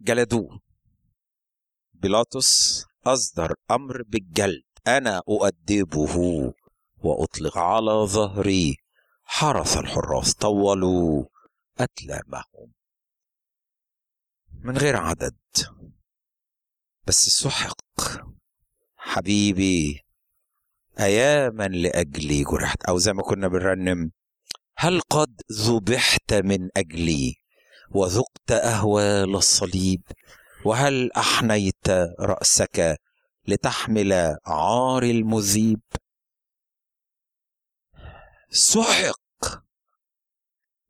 جلدوه. 0.00 0.60
بيلاطس 1.92 2.84
أصدر 3.06 3.54
أمر 3.70 4.02
بالجلد. 4.02 4.64
أنا 4.86 5.22
أؤدبه 5.28 6.16
وأطلق 6.96 7.58
على 7.58 7.92
ظهري. 8.06 8.76
حرس 9.24 9.76
الحراس 9.76 10.34
طولوا 10.34 11.24
أتلامهم. 11.78 12.72
من 14.50 14.78
غير 14.78 14.96
عدد. 14.96 15.38
بس 17.06 17.28
سحق 17.28 17.80
حبيبي. 18.96 20.03
أياما 21.00 21.68
لأجلي 21.68 22.44
جرحت. 22.44 22.84
أو 22.84 22.98
زي 22.98 23.12
ما 23.12 23.22
كنا 23.22 23.48
بنرنم 23.48 24.10
هل 24.76 25.00
قد 25.00 25.40
ذبحت 25.52 26.34
من 26.34 26.68
أجلي 26.76 27.34
وذقت 27.90 28.50
أهوال 28.50 29.36
الصليب؟ 29.36 30.02
وهل 30.64 31.12
أحنيت 31.12 31.88
رأسك 32.20 32.96
لتحمل 33.48 34.36
عار 34.46 35.02
المذيب؟ 35.02 35.80
سحق 38.50 39.64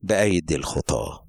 بأيدي 0.00 0.56
الخطاة 0.56 1.24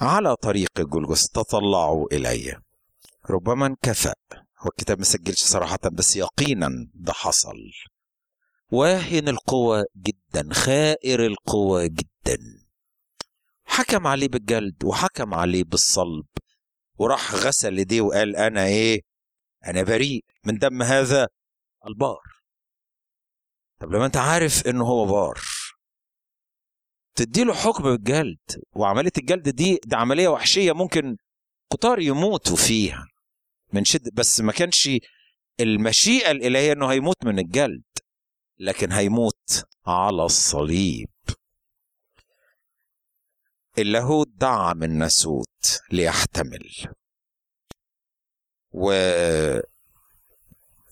على 0.00 0.36
طريق 0.36 0.70
الجلجس 0.78 1.28
تطلعوا 1.28 2.06
إلي. 2.12 2.60
ربما 3.30 3.66
انكفأ. 3.66 4.14
هو 4.66 4.70
الكتاب 4.70 5.00
مسجلش 5.00 5.42
صراحة 5.42 5.78
بس 5.92 6.16
يقينا 6.16 6.88
ده 6.94 7.12
حصل. 7.12 7.56
واهن 8.72 9.28
القوى 9.28 9.84
جدا 9.96 10.54
خائر 10.54 11.26
القوى 11.26 11.88
جدا. 11.88 12.38
حكم 13.64 14.06
عليه 14.06 14.28
بالجلد 14.28 14.84
وحكم 14.84 15.34
عليه 15.34 15.64
بالصلب 15.64 16.26
وراح 16.98 17.34
غسل 17.34 17.76
ايديه 17.78 18.00
وقال 18.00 18.36
أنا 18.36 18.64
إيه؟ 18.64 19.00
أنا 19.66 19.82
بريء 19.82 20.24
من 20.44 20.58
دم 20.58 20.82
هذا 20.82 21.28
البار. 21.86 22.22
طب 23.80 23.90
لما 23.90 24.06
أنت 24.06 24.16
عارف 24.16 24.66
إنه 24.66 24.84
هو 24.84 25.06
بار 25.06 25.40
تديله 27.14 27.54
حكم 27.54 27.82
بالجلد 27.82 28.62
وعملية 28.72 29.12
الجلد 29.18 29.48
دي 29.48 29.80
دي 29.84 29.96
عملية 29.96 30.28
وحشية 30.28 30.72
ممكن 30.72 31.16
كتار 31.72 31.98
يموتوا 32.00 32.56
فيها. 32.56 33.06
من 33.76 33.84
شد 33.84 34.14
بس 34.14 34.40
ما 34.40 34.52
كانش 34.52 34.90
المشيئة 35.60 36.30
الإلهية 36.30 36.72
إنه 36.72 36.86
هيموت 36.92 37.24
من 37.24 37.38
الجلد 37.38 37.82
لكن 38.58 38.92
هيموت 38.92 39.64
على 39.86 40.24
الصليب. 40.24 41.08
اللاهوت 43.78 44.28
دعم 44.28 44.82
الناسوت 44.82 45.80
ليحتمل. 45.92 46.70
و 48.72 48.92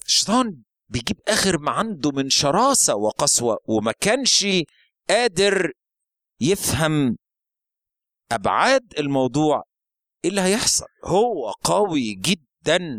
الشيطان 0.06 0.62
بيجيب 0.88 1.20
آخر 1.28 1.58
ما 1.58 1.70
عنده 1.70 2.10
من 2.10 2.30
شراسة 2.30 2.94
وقسوة 2.94 3.58
وما 3.68 3.92
كانش 4.00 4.46
قادر 5.08 5.72
يفهم 6.40 7.16
أبعاد 8.32 8.94
الموضوع 8.98 9.62
إيه 10.24 10.30
اللي 10.30 10.40
هيحصل. 10.40 10.86
هو 11.04 11.50
قوي 11.50 12.14
جدا. 12.14 12.53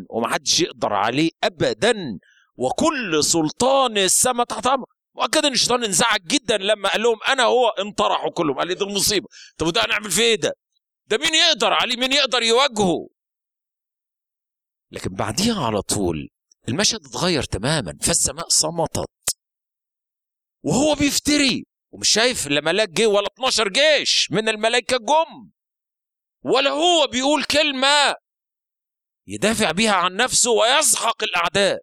ومحدش 0.09 0.59
يقدر 0.59 0.93
عليه 0.93 1.29
ابدا. 1.43 2.19
وكل 2.55 3.23
سلطان 3.23 3.97
السماء 3.97 4.45
تحت 4.45 4.67
امره 4.67 4.85
واكد 5.15 5.45
إن 5.45 5.53
الشيطان 5.53 5.83
انزعج 5.83 6.21
جدا 6.21 6.57
لما 6.57 6.89
قال 6.89 7.01
لهم 7.01 7.17
أنا 7.27 7.43
هو 7.43 7.69
انطرحوا 7.69 8.31
كلهم. 8.31 8.57
قال 8.57 8.67
لي 8.67 8.73
دي 8.75 8.83
المصيبة. 8.83 9.27
طب 9.57 9.67
وده 9.67 9.81
هنعمل 9.85 10.11
فيه 10.11 10.23
إيه 10.23 10.35
ده؟ 10.35 10.53
ده 11.07 11.17
مين 11.17 11.35
يقدر 11.35 11.73
عليه؟ 11.73 11.97
مين 11.97 12.11
يقدر 12.13 12.43
يواجهه؟ 12.43 13.07
لكن 14.91 15.09
بعديها 15.13 15.65
على 15.65 15.81
طول 15.81 16.29
المشهد 16.69 17.05
اتغير 17.05 17.43
تماما. 17.43 17.97
فالسماء 18.01 18.49
صمتت. 18.49 19.09
وهو 20.63 20.95
بيفتري. 20.95 21.65
ومش 21.91 22.09
شايف 22.09 22.47
لا 22.47 22.61
ملاك 22.61 22.89
جه 22.89 23.07
ولا 23.07 23.27
12 23.37 23.69
جيش 23.69 24.31
من 24.31 24.49
الملائكة 24.49 24.97
جم. 24.97 25.49
ولا 26.43 26.69
هو 26.69 27.07
بيقول 27.07 27.43
كلمة. 27.43 28.15
يدافع 29.27 29.71
بيها 29.71 29.93
عن 29.93 30.15
نفسه 30.15 30.51
ويسحق 30.51 31.23
الأعداء. 31.23 31.79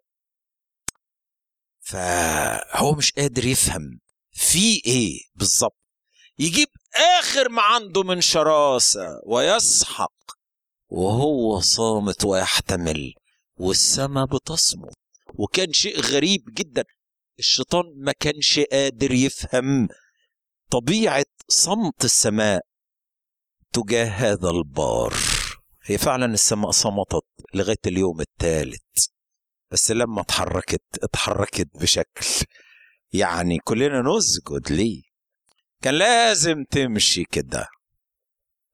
فهو 1.81 2.95
مش 2.95 3.11
قادر 3.11 3.45
يفهم 3.45 3.99
في 4.31 4.81
إيه 4.85 5.19
بالظبط. 5.35 5.77
يجيب 6.39 6.67
آخر 7.19 7.49
ما 7.49 7.61
عنده 7.61 8.03
من 8.03 8.21
شراسة 8.21 9.19
ويسحق 9.25 10.13
وهو 10.89 11.59
صامت 11.59 12.25
ويحتمل 12.25 13.13
والسماء 13.55 14.25
بتصمت 14.25 14.93
وكان 15.35 15.73
شيء 15.73 15.99
غريب 16.01 16.43
جدا. 16.53 16.83
الشيطان 17.39 17.83
ما 17.97 18.11
كانش 18.11 18.59
قادر 18.59 19.11
يفهم 19.11 19.87
طبيعة 20.71 21.25
صمت 21.47 22.05
السماء 22.05 22.61
تجاه 23.73 24.05
هذا 24.05 24.49
البار. 24.49 25.13
هي 25.85 25.97
فعلا 25.97 26.25
السماء 26.25 26.71
صمتت 26.71 27.25
لغاية 27.53 27.77
اليوم 27.85 28.21
الثالث. 28.21 29.07
بس 29.71 29.91
لما 29.91 30.21
اتحركت 30.21 30.81
اتحركت 31.03 31.67
بشكل 31.81 32.25
يعني 33.13 33.57
كلنا 33.63 34.01
نسجد 34.01 34.71
ليه. 34.71 35.01
كان 35.81 35.93
لازم 35.93 36.63
تمشي 36.71 37.23
كده. 37.23 37.67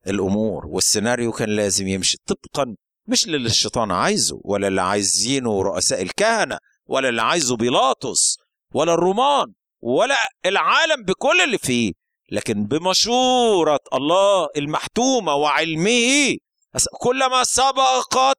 الأمور 0.06 0.66
والسيناريو 0.66 1.32
كان 1.32 1.48
لازم 1.48 1.88
يمشي 1.88 2.18
طبقا 2.26 2.76
مش 3.06 3.26
للي 3.28 3.46
الشيطان 3.46 3.90
عايزه 3.90 4.40
ولا 4.44 4.68
اللي 4.68 4.82
عايزينه 4.82 5.62
رؤساء 5.62 6.02
الكهنة 6.02 6.58
ولا 6.86 7.08
اللي 7.08 7.22
عايزه 7.22 7.56
بيلاطس 7.56 8.36
ولا 8.74 8.94
الرومان 8.94 9.46
ولا 9.80 10.16
العالم 10.46 11.04
بكل 11.04 11.40
اللي 11.40 11.58
فيه. 11.58 11.92
لكن 12.32 12.64
بمشورة 12.66 13.78
الله 13.94 14.48
المحتومة 14.56 15.34
وعلمه 15.34 16.36
كلما 17.00 17.44
سبقت 17.44 18.38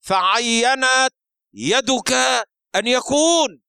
فعينت 0.00 1.10
يدك 1.52 2.12
أن 2.74 2.86
يكون. 2.86 3.60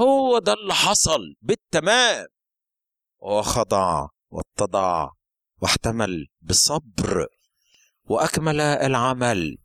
هو 0.00 0.38
ده 0.38 0.52
اللي 0.52 0.74
حصل 0.74 1.20
بالتمام. 1.40 2.26
وخضع 3.18 4.08
واتضع 4.30 5.10
واحتمل 5.62 6.26
بصبر 6.40 7.26
وأكمل 8.04 8.60
العمل 8.60 9.58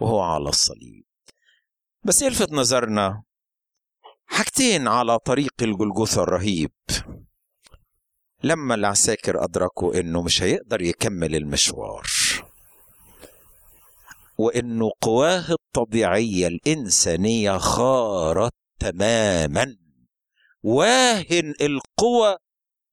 وهو 0.00 0.20
على 0.20 0.48
الصليب. 0.48 1.04
بس 2.02 2.22
يلفت 2.22 2.52
نظرنا 2.52 3.22
حاجتين 4.26 4.88
على 4.88 5.18
طريق 5.18 5.52
الجلجثة 5.62 6.22
الرهيب. 6.22 6.72
لما 8.42 8.74
العساكر 8.74 9.44
أدركوا 9.44 9.94
إنه 10.00 10.22
مش 10.22 10.42
هيقدر 10.42 10.82
يكمل 10.82 11.36
المشوار 11.36 12.06
وإنه 14.38 14.90
قواه 15.00 15.44
الطبيعية 15.50 16.46
الإنسانية 16.46 17.58
خارت 17.58 18.52
تماما. 18.78 19.76
واهن 20.62 21.54
القوى 21.60 22.36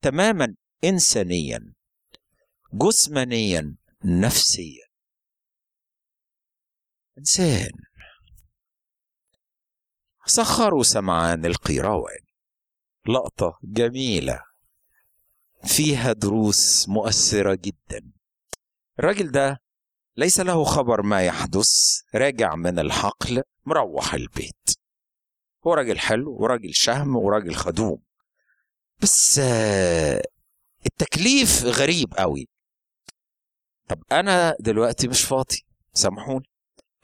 تماما 0.01 0.55
إنسانيا 0.83 1.73
جسمانيا 2.73 3.75
نفسيا. 4.05 4.85
إنسان. 7.17 7.71
سخروا 10.25 10.83
سمعان 10.83 11.45
القيروان. 11.45 12.19
لقطة 13.07 13.59
جميلة. 13.63 14.43
فيها 15.63 16.13
دروس 16.13 16.89
مؤثرة 16.89 17.55
جدا. 17.55 18.11
الراجل 18.99 19.31
ده 19.31 19.64
ليس 20.17 20.39
له 20.39 20.63
خبر 20.63 21.01
ما 21.01 21.21
يحدث. 21.21 22.01
راجع 22.15 22.55
من 22.55 22.79
الحقل 22.79 23.43
مروح 23.65 24.13
البيت. 24.13 24.69
هو 25.67 25.73
راجل 25.73 25.99
حلو 25.99 26.35
وراجل 26.39 26.73
شهم 26.73 27.15
وراجل 27.15 27.55
خدوم. 27.55 28.01
بس 29.01 29.41
التكليف 30.85 31.63
غريب 31.63 32.13
قوي. 32.17 32.47
طب 33.87 34.03
أنا 34.11 34.55
دلوقتي 34.59 35.07
مش 35.07 35.23
فاضي 35.23 35.65
سامحوني. 35.93 36.49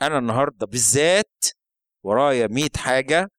أنا 0.02 0.18
النهارده 0.18 0.68
بالذات 0.68 1.46
ورايا 2.04 2.48
100 2.48 2.70
حاجة 2.78 3.32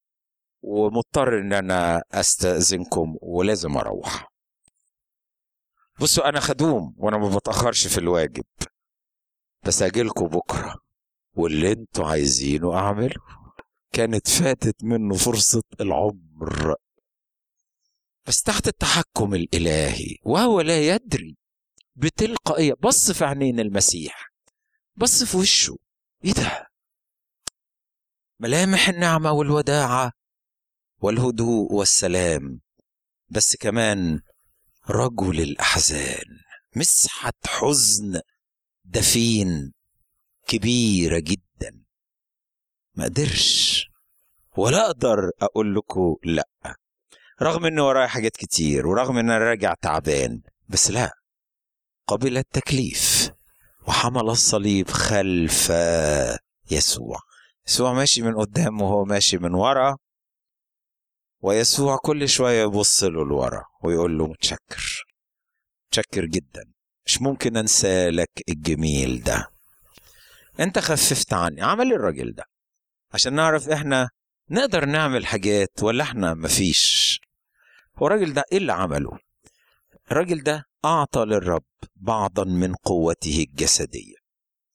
ومضطر 0.63 1.39
إن 1.39 1.53
أنا 1.53 2.03
أستأذنكم 2.13 3.17
ولازم 3.23 3.77
أروح. 3.77 4.33
بصوا 6.01 6.29
أنا 6.29 6.41
خدوم 6.41 6.95
وأنا 6.99 7.19
ما 7.19 7.37
بتأخرش 7.37 7.87
في 7.87 7.99
الواجب. 7.99 8.45
بس 9.66 9.83
اجيلكم 9.83 10.27
بكرة 10.27 10.75
واللي 11.35 11.72
أنتوا 11.72 12.07
عايزينه 12.07 12.75
أعمله. 12.75 13.14
كانت 13.92 14.29
فاتت 14.29 14.85
منه 14.85 15.14
فرصة 15.14 15.62
العمر. 15.81 16.75
بس 18.27 18.42
تحت 18.42 18.68
التحكم 18.68 19.35
الإلهي 19.35 20.16
وهو 20.22 20.61
لا 20.61 20.81
يدري 20.94 21.37
بتلقائية. 21.96 22.72
بص 22.81 23.11
في 23.11 23.25
عينين 23.25 23.61
المسيح 23.61 24.33
بص 24.96 25.25
في 25.25 25.37
وشه. 25.37 25.77
إيه 26.25 26.33
ده؟ 26.33 26.66
ملامح 28.40 28.88
النعمة 28.88 29.33
والوداعة 29.33 30.12
والهدوء 31.01 31.72
والسلام. 31.72 32.61
بس 33.29 33.57
كمان 33.57 34.20
رجل 34.90 35.40
الأحزان 35.40 36.25
مسحة 36.77 37.33
حزن 37.46 38.20
دفين 38.92 39.72
كبيرة 40.46 41.18
جدا. 41.18 41.83
ما 42.94 43.05
قدرش. 43.05 43.87
ولا 44.57 44.87
أقدر 44.87 45.31
أقول 45.42 45.74
لكم 45.74 46.16
لأ. 46.24 46.48
رغم 47.42 47.64
ان 47.66 47.78
ورايا 47.78 48.07
حاجات 48.07 48.37
كتير 48.37 48.87
ورغم 48.87 49.18
إن 49.18 49.31
أنا 49.31 49.38
راجع 49.38 49.74
تعبان 49.74 50.42
بس 50.68 50.90
لأ. 50.90 51.11
قبل 52.07 52.37
التكليف. 52.37 53.31
وحمل 53.88 54.31
الصليب 54.31 54.90
خلف 54.90 55.72
يسوع. 56.70 57.18
يسوع 57.68 57.92
ماشي 57.92 58.22
من 58.22 58.37
قدام 58.37 58.83
وهو 58.83 59.05
ماشي 59.05 59.38
من 59.38 59.55
ورا. 59.55 59.96
ويسوع 61.40 61.96
كل 61.96 62.28
شوية 62.28 62.62
يبص 62.62 63.05
له 63.05 63.24
لورا 63.24 63.64
ويقول 63.85 64.18
له 64.18 64.26
متشكر. 64.26 65.07
متشكر 65.87 66.24
جدا. 66.24 66.72
مش 67.07 67.23
ممكن 67.23 67.57
أنسى 67.57 68.11
لك 68.11 68.31
الجميل 68.49 69.23
ده. 69.23 69.49
أنت 70.61 70.79
خففت 70.79 71.33
عني 71.33 71.62
عمل 71.62 71.93
الراجل 71.93 72.33
ده؟ 72.35 72.45
عشان 73.15 73.33
نعرف 73.35 73.69
إحنا 73.69 74.09
نقدر 74.51 74.85
نعمل 74.85 75.27
حاجات 75.27 75.83
ولا 75.83 76.05
إحنا 76.05 76.35
مفيش. 76.35 77.21
هو 77.97 78.07
الراجل 78.07 78.33
ده 78.33 78.43
إيه 78.53 78.59
اللي 78.59 78.73
عمله؟ 78.73 79.19
الراجل 80.11 80.43
ده 80.43 80.65
أعطى 80.85 81.25
للرب 81.25 81.65
بعضا 81.97 82.45
من 82.45 82.75
قوته 82.75 83.47
الجسدية. 83.49 84.15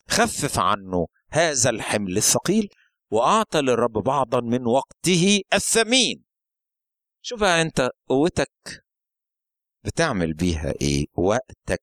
خفف 0.09 0.59
عنه 0.59 1.07
هذا 1.31 1.69
الحمل 1.69 2.17
الثقيل 2.17 2.69
وأعطى 3.11 3.61
للرب 3.61 3.91
بعضا 3.91 4.41
من 4.41 4.65
وقته 4.67 5.41
الثمين. 5.53 6.23
شوف 7.21 7.43
أنت 7.43 7.89
قوتك 8.09 8.83
بتعمل 9.83 10.33
بيها 10.33 10.73
إيه 10.81 11.05
وقتك 11.13 11.81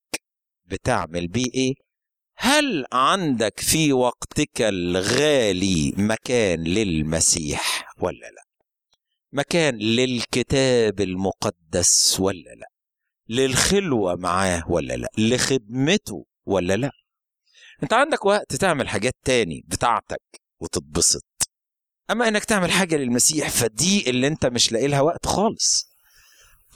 بتعمل 0.66 1.28
بيه 1.28 1.50
إيه؟ 1.54 1.74
هل 2.36 2.86
عندك 2.92 3.60
في 3.60 3.92
وقتك 3.92 4.62
الغالي 4.62 5.92
مكان 5.96 6.64
للمسيح 6.64 7.94
ولا 8.00 8.26
لا؟ 8.30 8.44
مكان 9.32 9.76
للكتاب 9.78 11.00
المقدس 11.00 12.20
ولا 12.20 12.54
لا؟ 12.54 12.70
للخلوة 13.28 14.14
معاه 14.16 14.70
ولا 14.70 14.94
لا؟ 14.94 15.08
لخدمته 15.18 16.26
ولا 16.46 16.76
لا؟ 16.76 16.90
أنت 17.82 17.92
عندك 17.92 18.24
وقت 18.24 18.56
تعمل 18.56 18.88
حاجات 18.88 19.14
تاني 19.24 19.64
بتاعتك 19.66 20.22
وتتبسط. 20.60 21.24
أما 22.10 22.28
إنك 22.28 22.44
تعمل 22.44 22.70
حاجة 22.70 22.96
للمسيح 22.96 23.48
فدي 23.50 24.10
اللي 24.10 24.26
أنت 24.26 24.46
مش 24.46 24.72
لاقي 24.72 24.86
لها 24.86 25.00
وقت 25.00 25.26
خالص. 25.26 25.90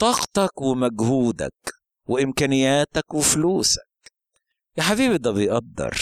طاقتك 0.01 0.61
ومجهودك 0.63 1.78
وإمكانياتك 2.09 3.15
وفلوسك. 3.15 3.89
يا 4.77 4.83
حبيبي 4.83 5.19
ده 5.19 5.31
بيقدر. 5.31 5.97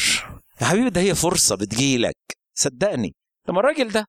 يا 0.60 0.66
حبيبي 0.66 0.90
ده 0.90 1.00
هي 1.00 1.14
فرصة 1.14 1.56
بتجيلك. 1.56 2.16
صدقني. 2.54 3.14
لما 3.48 3.60
الراجل 3.60 3.88
ده. 3.92 4.06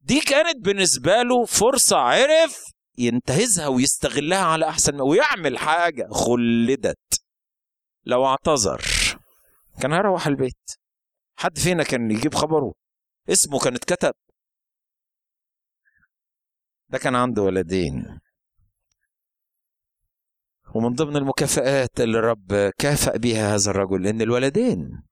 دي 0.00 0.20
كانت 0.20 0.64
بالنسبة 0.64 1.22
له 1.22 1.44
فرصة 1.44 1.96
عرف 1.96 2.64
ينتهزها 2.98 3.66
ويستغلها 3.66 4.44
على 4.44 4.68
أحسن 4.68 5.00
ويعمل 5.00 5.58
حاجة 5.58 6.08
خلدت. 6.10 7.22
لو 8.04 8.26
اعتذر. 8.26 8.82
كان 9.80 9.92
هيروح 9.92 10.26
البيت. 10.26 10.70
حد 11.36 11.58
فينا 11.58 11.82
كان 11.82 12.10
يجيب 12.10 12.34
خبره. 12.34 12.74
اسمه 13.28 13.58
كان 13.58 13.74
اتكتب. 13.74 14.12
ده 16.88 16.98
كان 16.98 17.14
عنده 17.14 17.42
ولدين. 17.42 18.20
ومن 20.74 20.94
ضمن 20.94 21.16
المكافآت 21.16 22.00
اللي 22.00 22.18
الرب 22.18 22.72
كافأ 22.78 23.16
بها 23.16 23.54
هذا 23.54 23.70
الرجل 23.70 24.06
إن 24.06 24.22
الولدين 24.22 25.02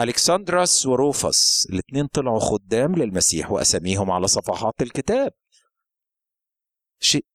الكسندرس 0.00 0.86
وروفس 0.86 1.66
الاثنين 1.70 2.06
طلعوا 2.06 2.40
خدام 2.40 2.94
للمسيح 2.94 3.50
وأساميهم 3.50 4.10
على 4.10 4.26
صفحات 4.26 4.82
الكتاب. 4.82 5.32
شيء 7.00 7.26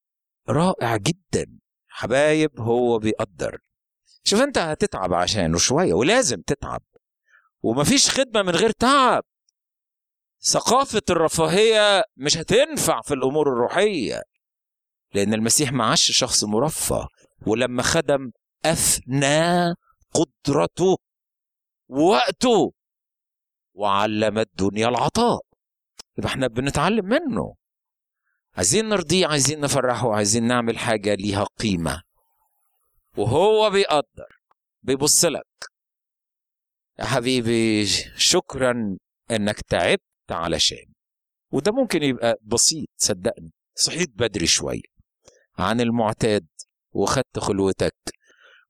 رائع 0.48 0.96
جدا. 0.96 1.58
حبايب 1.88 2.60
هو 2.60 2.98
بيقدر. 2.98 3.58
شوف 4.24 4.40
أنت 4.40 4.58
هتتعب 4.58 5.14
عشانه 5.14 5.58
شوية 5.58 5.94
ولازم 5.94 6.42
تتعب. 6.42 6.82
ومفيش 7.62 8.10
خدمة 8.10 8.42
من 8.42 8.50
غير 8.50 8.70
تعب. 8.70 9.22
ثقافة 10.42 11.02
الرفاهية 11.10 12.02
مش 12.16 12.36
هتنفع 12.36 13.00
في 13.00 13.14
الأمور 13.14 13.48
الروحية. 13.48 14.22
لأن 15.14 15.34
المسيح 15.34 15.72
ما 15.72 15.84
عاش 15.84 16.12
شخص 16.12 16.44
مرفه. 16.44 17.08
ولما 17.46 17.82
خدم 17.82 18.30
افنى 18.64 19.74
قدرته 20.14 20.96
وقته 21.88 22.72
وعلم 23.74 24.38
الدنيا 24.38 24.88
العطاء. 24.88 25.40
يبقى 26.18 26.30
إحنا 26.30 26.46
بنتعلم 26.46 27.04
منه. 27.06 27.54
عايزين 28.54 28.88
نرضيه 28.88 29.26
عايزين 29.26 29.60
نفرحه 29.60 30.14
عايزين 30.14 30.46
نعمل 30.46 30.78
حاجة 30.78 31.14
ليها 31.14 31.44
قيمة. 31.44 32.02
وهو 33.16 33.70
بيقدر. 33.70 34.42
بيبص 34.82 35.24
لك. 35.24 35.46
يا 36.98 37.04
حبيبي 37.04 37.86
شكرا 38.16 38.96
إنك 39.30 39.60
تعبت 39.60 40.02
علشان. 40.30 40.92
وده 41.52 41.72
ممكن 41.72 42.02
يبقى 42.02 42.38
بسيط 42.42 42.88
صدقني. 42.96 43.52
صحيت 43.74 44.10
بدري 44.14 44.46
شوية. 44.46 44.90
عن 45.58 45.80
المعتاد. 45.80 46.46
وخدت 46.92 47.38
خلوتك. 47.38 47.96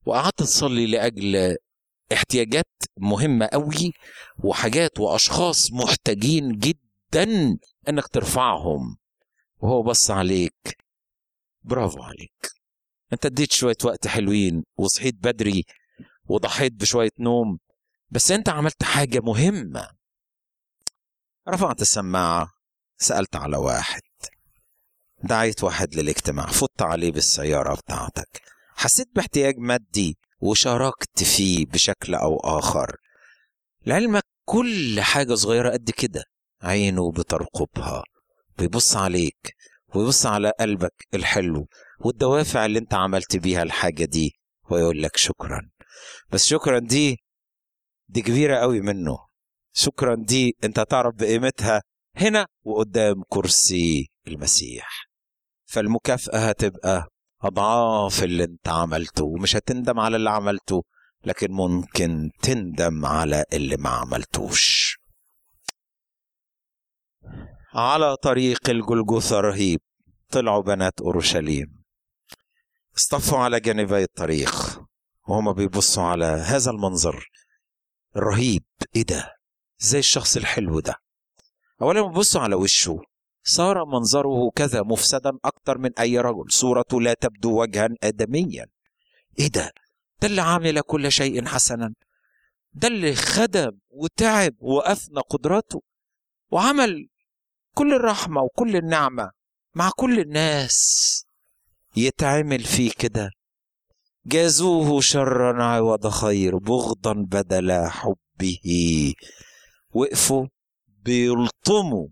وقعدت 0.07 0.39
تصلي 0.39 0.87
لأجل 0.87 1.57
احتياجات 2.13 2.67
مهمة 2.97 3.47
قوي 3.47 3.93
وحاجات 4.45 5.01
وأشخاص 5.01 5.73
محتاجين 5.73 6.59
جدا 6.59 7.59
إنك 7.89 8.07
ترفعهم. 8.09 8.97
وهو 9.59 9.83
بص 9.83 10.11
عليك. 10.11 10.79
برافو 11.63 12.03
عليك. 12.03 12.51
أنت 13.13 13.27
اديت 13.27 13.53
شوية 13.53 13.77
وقت 13.85 14.07
حلوين 14.07 14.65
وصحيت 14.77 15.15
بدري 15.15 15.65
وضحيت 16.25 16.73
بشوية 16.73 17.11
نوم. 17.19 17.59
بس 18.11 18.31
أنت 18.31 18.49
عملت 18.49 18.83
حاجة 18.83 19.21
مهمة. 19.21 19.91
رفعت 21.49 21.81
السماعة 21.81 22.53
سألت 22.97 23.37
على 23.37 23.57
واحد. 23.57 24.03
دعيت 25.25 25.65
واحد 25.65 25.95
للاجتماع 25.95 26.47
فت 26.47 26.83
عليه 26.83 27.13
بالسيارة 27.13 27.75
بتاعتك. 27.75 28.43
حسيت 28.75 29.09
باحتياج 29.15 29.59
مادي 29.59 30.19
وشاركت 30.41 31.23
فيه 31.23 31.67
بشكل 31.67 32.15
أو 32.15 32.37
آخر. 32.37 32.97
لعلمك 33.87 34.23
كل 34.45 35.01
حاجة 35.01 35.35
صغيرة 35.35 35.71
قد 35.71 35.91
كده 35.91 36.25
عينه 36.63 37.13
بترقبها 37.13 38.03
بيبص 38.59 38.97
عليك 38.97 39.57
ويبص 39.95 40.27
على 40.27 40.53
قلبك 40.61 41.07
الحلو 41.15 41.67
والدوافع 42.01 42.67
اللي 42.67 42.79
انت 42.79 42.95
عملت 42.95 43.37
بيها 43.37 43.63
الحاجة 43.63 44.05
دي 44.05 44.33
ويقول 44.71 45.03
لك 45.03 45.17
شكرا. 45.17 45.71
بس 46.31 46.47
شكرا 46.47 46.79
دي 46.79 47.17
دي 48.09 48.23
كبيرة 48.23 48.57
قوي 48.57 48.81
منه. 48.81 49.19
شكرا 49.73 50.15
دي 50.15 50.57
انت 50.65 50.79
هتعرف 50.79 51.15
بقيمتها 51.15 51.83
هنا 52.17 52.47
وقدام 52.65 53.23
كرسي 53.29 54.11
المسيح. 54.29 55.10
فالمكافأة 55.71 56.49
هتبقى 56.49 57.09
أضعاف 57.43 58.23
اللي 58.25 58.45
انت 58.45 58.69
عملته 58.69 59.25
ومش 59.25 59.57
هتندم 59.57 60.01
على 60.01 60.17
اللي 60.17 60.31
عملته 60.31 60.85
لكن 61.25 61.53
ممكن 61.53 62.31
تندم 62.43 63.07
على 63.07 63.45
اللي 63.53 63.77
ما 63.77 63.91
عملتوش. 63.91 64.97
على 67.75 68.17
طريق 68.17 68.71
الجلجوثة 68.71 69.41
رهيب 69.41 69.81
طلعوا 70.31 70.63
بنات 70.63 71.01
أورشليم. 71.01 71.83
اصطفوا 72.97 73.39
على 73.39 73.61
جانبي 73.61 74.03
الطريق 74.03 74.83
وهما 75.29 75.53
بيبصوا 75.53 76.03
على 76.03 76.25
هذا 76.25 76.71
المنظر 76.71 77.29
الرهيب. 78.17 78.65
إيه 78.97 79.03
ده؟ 79.05 79.35
إزاي 79.83 80.01
الشخص 80.01 80.37
الحلو 80.37 80.81
ده؟ 80.81 80.95
اولا 81.83 82.03
بيبصوا 82.03 82.41
على 82.41 82.55
وشه. 82.55 83.01
صار 83.45 83.85
منظره 83.85 84.51
كذا 84.55 84.83
مفسدا 84.83 85.33
أكتر 85.45 85.79
من 85.79 85.99
أي 85.99 86.19
رجل. 86.19 86.45
صورته 86.49 87.01
لا 87.01 87.15
تبدو 87.15 87.63
وجها 87.63 87.89
آدميا. 88.03 88.67
إيه 89.39 89.49
ده؟ 89.49 89.73
ده 90.23 90.29
اللي 90.29 90.43
عامل 90.43 90.81
كل 90.81 91.13
شيء 91.13 91.47
حسنا. 91.47 91.95
ده 92.75 92.89
اللي 92.89 93.15
خدم 93.15 93.71
وتعب 93.91 94.55
وافنى 94.59 95.21
قدراته. 95.21 95.83
وعمل 96.51 97.09
كل 97.75 97.95
الرحمة 97.95 98.43
وكل 98.43 98.77
النعمة 98.77 99.31
مع 99.75 99.91
كل 99.97 100.21
الناس. 100.21 100.77
يتعمل 101.97 102.65
فيه 102.65 102.91
كده. 102.99 103.31
جازوه 104.27 105.01
شرا 105.01 105.65
عوض 105.65 106.09
خير 106.09 106.57
بغضا 106.57 107.13
بدل 107.13 107.87
حبه. 107.89 108.59
وقفوا 109.95 110.47
بيلطموا. 110.89 112.09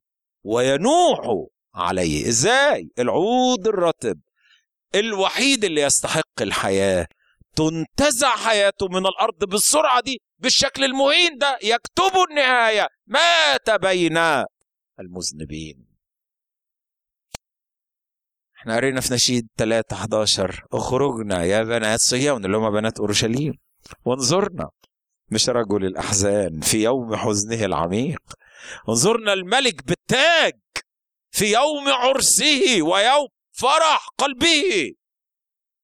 وينوحوا 0.48 1.46
عليه. 1.74 2.28
إزاي؟ 2.28 2.90
العود 2.98 3.68
الرطب 3.68 4.20
الوحيد 4.94 5.64
اللي 5.64 5.80
يستحق 5.80 6.42
الحياة. 6.42 7.06
تنتزع 7.56 8.36
حياته 8.36 8.88
من 8.88 9.06
الأرض 9.06 9.44
بالسرعة 9.44 10.00
دي 10.00 10.20
بالشكل 10.38 10.84
المهين 10.84 11.38
ده 11.38 11.58
يكتبوا 11.62 12.26
النهاية. 12.30 12.88
مات 13.06 13.70
بين 13.70 14.18
المذنبين. 15.00 15.86
إحنا 18.58 18.76
قرينا 18.76 19.00
في 19.00 19.14
نشيد 19.14 19.48
3 19.56 19.94
11 19.94 20.64
اخرجنا 20.72 21.44
يا 21.44 21.62
بنات 21.62 22.00
صهيون 22.00 22.44
اللي 22.44 22.56
هم 22.56 22.70
بنات 22.70 22.98
أورشليم. 22.98 23.54
وانظرنا. 24.04 24.70
مش 25.30 25.48
رجل 25.48 25.84
الأحزان 25.84 26.60
في 26.60 26.82
يوم 26.82 27.16
حزنه 27.16 27.64
العميق. 27.64 28.18
انظرنا 28.88 29.32
الملك 29.32 29.84
بالتاج 29.86 30.60
في 31.30 31.52
يوم 31.52 31.88
عرسه 31.88 32.82
ويوم 32.82 33.28
فرح 33.52 34.08
قلبه. 34.18 34.94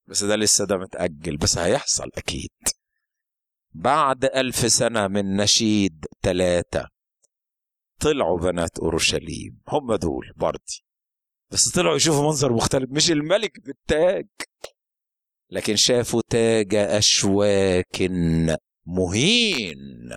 بس 0.07 0.25
ده 0.25 0.37
لسه 0.37 0.65
ده 0.67 0.77
متأجل 0.77 1.37
بس 1.37 1.59
هيحصل 1.59 2.11
أكيد. 2.17 2.51
بعد 3.73 4.25
ألف 4.25 4.57
سنة 4.73 5.09
من 5.09 5.37
نشيد 5.37 6.07
ثلاثة 6.23 6.89
طلعوا 8.01 8.39
بنات 8.39 8.79
أورشليم 8.79 9.61
هم 9.69 9.95
دول 9.95 10.33
برضي. 10.37 10.85
بس 11.51 11.69
طلعوا 11.69 11.97
يشوفوا 11.97 12.23
منظر 12.23 12.53
مختلف 12.53 12.91
مش 12.91 13.11
الملك 13.11 13.61
بالتاج. 13.61 14.27
لكن 15.51 15.77
شافوا 15.77 16.23
تاج 16.31 16.75
أشواك 16.75 18.03
مهين. 18.87 20.17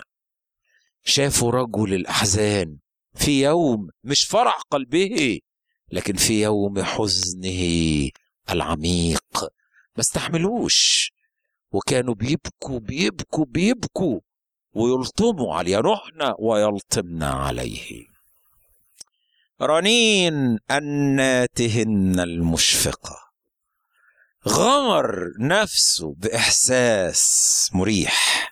شافوا 1.08 1.52
رجل 1.52 1.94
الأحزان 1.94 2.78
في 3.16 3.44
يوم 3.44 3.90
مش 4.04 4.26
فرح 4.26 4.62
قلبه 4.72 5.40
لكن 5.92 6.14
في 6.14 6.42
يوم 6.42 6.84
حزنه 6.84 8.10
العميق. 8.50 9.44
ما 9.96 10.00
استحملوش. 10.00 11.12
وكانوا 11.72 12.14
بيبكوا 12.14 12.80
بيبكوا 12.80 13.46
بيبكوا 13.46 14.20
ويلطموا 14.74 15.56
عليه 15.56 15.78
ينحن 15.78 16.34
ويلطمنا 16.40 17.30
عليه. 17.30 18.06
رنين 19.62 20.60
أناتهن 20.72 22.20
المشفقة 22.20 23.18
غمر 24.48 25.32
نفسه 25.40 26.14
بإحساس 26.18 27.70
مريح. 27.74 28.52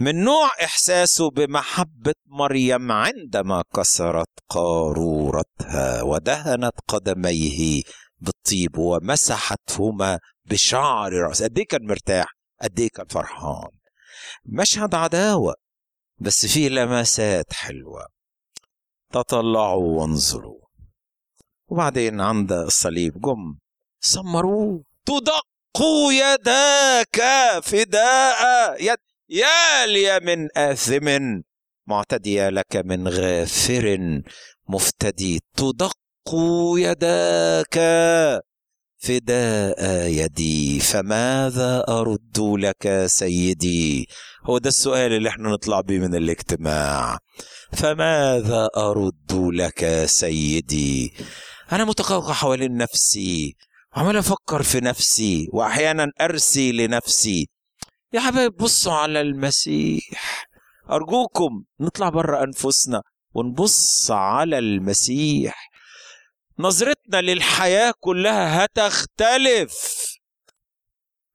من 0.00 0.24
نوع 0.24 0.50
إحساسه 0.64 1.30
بمحبة 1.30 2.14
مريم 2.26 2.92
عندما 2.92 3.62
كسرت 3.76 4.28
قارورتها 4.48 6.02
ودهنت 6.02 6.74
قدميه 6.88 7.82
بالطيب 8.18 8.78
ومسحتهما 8.78 10.18
بشعر 10.44 11.12
رأس. 11.12 11.42
قد 11.42 11.60
كان 11.60 11.86
مرتاح؟ 11.86 12.26
قد 12.62 12.80
كان 12.80 13.06
فرحان؟ 13.06 13.70
مشهد 14.44 14.94
عداوة 14.94 15.54
بس 16.18 16.46
فيه 16.46 16.68
لمسات 16.68 17.52
حلوة. 17.52 18.06
تطلعوا 19.12 20.00
وانظروا. 20.00 20.60
وبعدين 21.68 22.20
عند 22.20 22.52
الصليب 22.52 23.20
جم 23.20 23.58
سمروه. 24.00 24.84
تدق 25.06 25.46
يداك 26.10 27.20
فداء 27.62 28.76
يد 28.82 29.09
يا 29.32 29.86
لي 29.86 30.20
من 30.20 30.48
آثم 30.56 31.40
معتدي 31.86 32.48
لك 32.48 32.76
من 32.76 33.08
غافر 33.08 33.98
مفتدي 34.68 35.40
تدق 35.56 35.92
يداك 36.76 37.78
فداء 38.98 40.06
يدي 40.08 40.80
فماذا 40.80 41.84
أرد 41.88 42.38
لك 42.38 43.06
سيدي؟ 43.06 44.08
هو 44.44 44.58
ده 44.58 44.68
السؤال 44.68 45.12
اللي 45.12 45.28
إحنا 45.28 45.48
نطلع 45.48 45.80
بيه 45.80 45.98
من 45.98 46.14
الاجتماع. 46.14 47.18
فماذا 47.72 48.68
أرد 48.76 49.32
لك 49.32 50.04
سيدي؟ 50.06 51.12
أنا 51.72 51.84
متقوقع 51.84 52.32
حوالين 52.32 52.76
نفسي 52.76 53.56
وعمال 53.96 54.16
أفكر 54.16 54.62
في 54.62 54.80
نفسي 54.80 55.48
وأحيانا 55.52 56.12
أرسي 56.20 56.72
لنفسي. 56.72 57.48
يا 58.12 58.20
حبايب 58.20 58.56
بصوا 58.56 58.92
على 58.92 59.20
المسيح. 59.20 60.46
أرجوكم 60.90 61.64
نطلع 61.80 62.08
بره 62.08 62.42
أنفسنا 62.44 63.02
ونبص 63.34 64.10
على 64.10 64.58
المسيح. 64.58 65.70
نظرتنا 66.58 67.20
للحياة 67.20 67.92
كلها 68.00 68.64
هتختلف. 68.64 70.04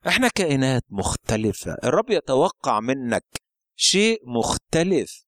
إحنا 0.07 0.27
كائنات 0.27 0.83
مختلفة. 0.89 1.77
الرب 1.83 2.09
يتوقع 2.09 2.79
منك 2.79 3.25
شيء 3.75 4.19
مختلف. 4.25 5.25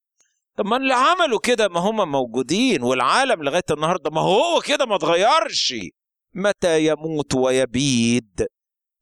طب 0.58 0.66
ما 0.66 0.78
اللي 0.78 0.94
عملوا 0.94 1.40
كده 1.40 1.68
ما 1.68 1.80
هم 1.80 2.12
موجودين 2.12 2.84
والعالم 2.84 3.44
لغاية 3.44 3.62
النهاردة 3.72 4.10
ما 4.10 4.22
هو 4.22 4.62
كده 4.62 4.86
ما 4.86 4.96
اتغيرش. 4.96 5.74
متى 6.34 6.86
يموت 6.86 7.36
ويبيد 7.36 8.48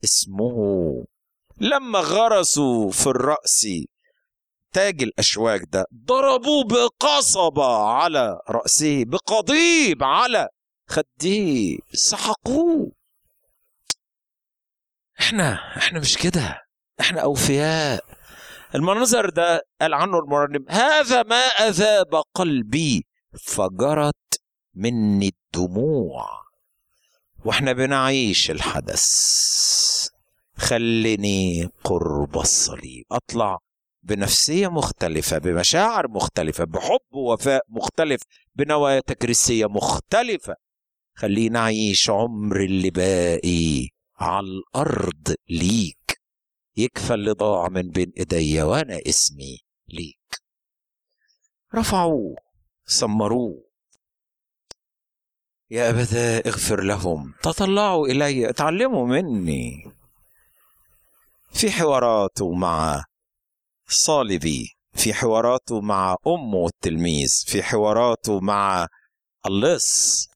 اسمه. 0.03 1.05
لما 1.57 1.99
غرسوا 1.99 2.91
في 2.91 3.07
الرأس 3.07 3.67
تاج 4.73 5.03
الأشواك 5.03 5.61
ده 5.71 5.85
ضربوه 6.05 6.63
بقصبة 6.63 7.77
على 7.87 8.39
رأسه 8.49 9.03
بقضيب 9.05 10.03
على 10.03 10.47
خديه 10.89 11.77
سحقوه. 11.93 12.91
إحنا 15.19 15.77
إحنا 15.77 15.99
مش 15.99 16.17
كده 16.17 16.61
إحنا 16.99 17.21
أوفياء. 17.21 18.03
المنظر 18.75 19.29
ده 19.29 19.61
قال 19.81 19.93
عنه 19.93 20.19
المرنم 20.19 20.65
هذا 20.69 21.23
ما 21.23 21.45
أذاب 21.45 22.15
قلبي 22.33 23.05
فجرت 23.45 24.41
مني 24.73 25.31
الدموع. 25.53 26.45
وإحنا 27.45 27.73
بنعيش 27.73 28.51
الحدث. 28.51 29.05
خليني 30.57 31.69
قرب 31.83 32.37
الصليب. 32.37 33.05
أطلع 33.11 33.59
بنفسية 34.03 34.67
مختلفة 34.67 35.37
بمشاعر 35.37 36.07
مختلفة 36.07 36.63
بحب 36.63 36.99
ووفاء 37.11 37.61
مختلف 37.69 38.21
بنوايا 38.55 38.99
تكريسية 38.99 39.65
مختلفة. 39.65 40.55
خلينا 41.15 41.59
أعيش 41.59 42.09
عمر 42.09 42.63
اللي 42.63 42.89
باقي 42.89 43.89
على 44.17 44.47
الأرض 44.47 45.35
ليك. 45.49 46.21
يكفى 46.77 47.13
اللي 47.13 47.31
ضاع 47.31 47.69
من 47.69 47.89
بين 47.89 48.11
إيديا 48.17 48.63
وأنا 48.63 48.99
اسمي 49.07 49.59
ليك. 49.87 50.41
رفعوه 51.75 52.35
سمروه. 52.85 53.65
يا 55.71 55.89
أبدا 55.89 56.49
اغفر 56.49 56.81
لهم. 56.83 57.33
تطلعوا 57.43 58.07
إلي 58.07 58.49
اتعلموا 58.49 59.07
مني. 59.07 59.94
في 61.55 61.71
حواراته 61.71 62.53
مع 62.53 63.03
صالبي 63.89 64.69
في 64.93 65.13
حواراته 65.13 65.81
مع 65.81 66.15
أمه 66.27 66.67
التلميذ 66.67 67.43
في 67.47 67.63
حواراته 67.63 68.39
مع 68.39 68.87
اللص. 69.45 70.27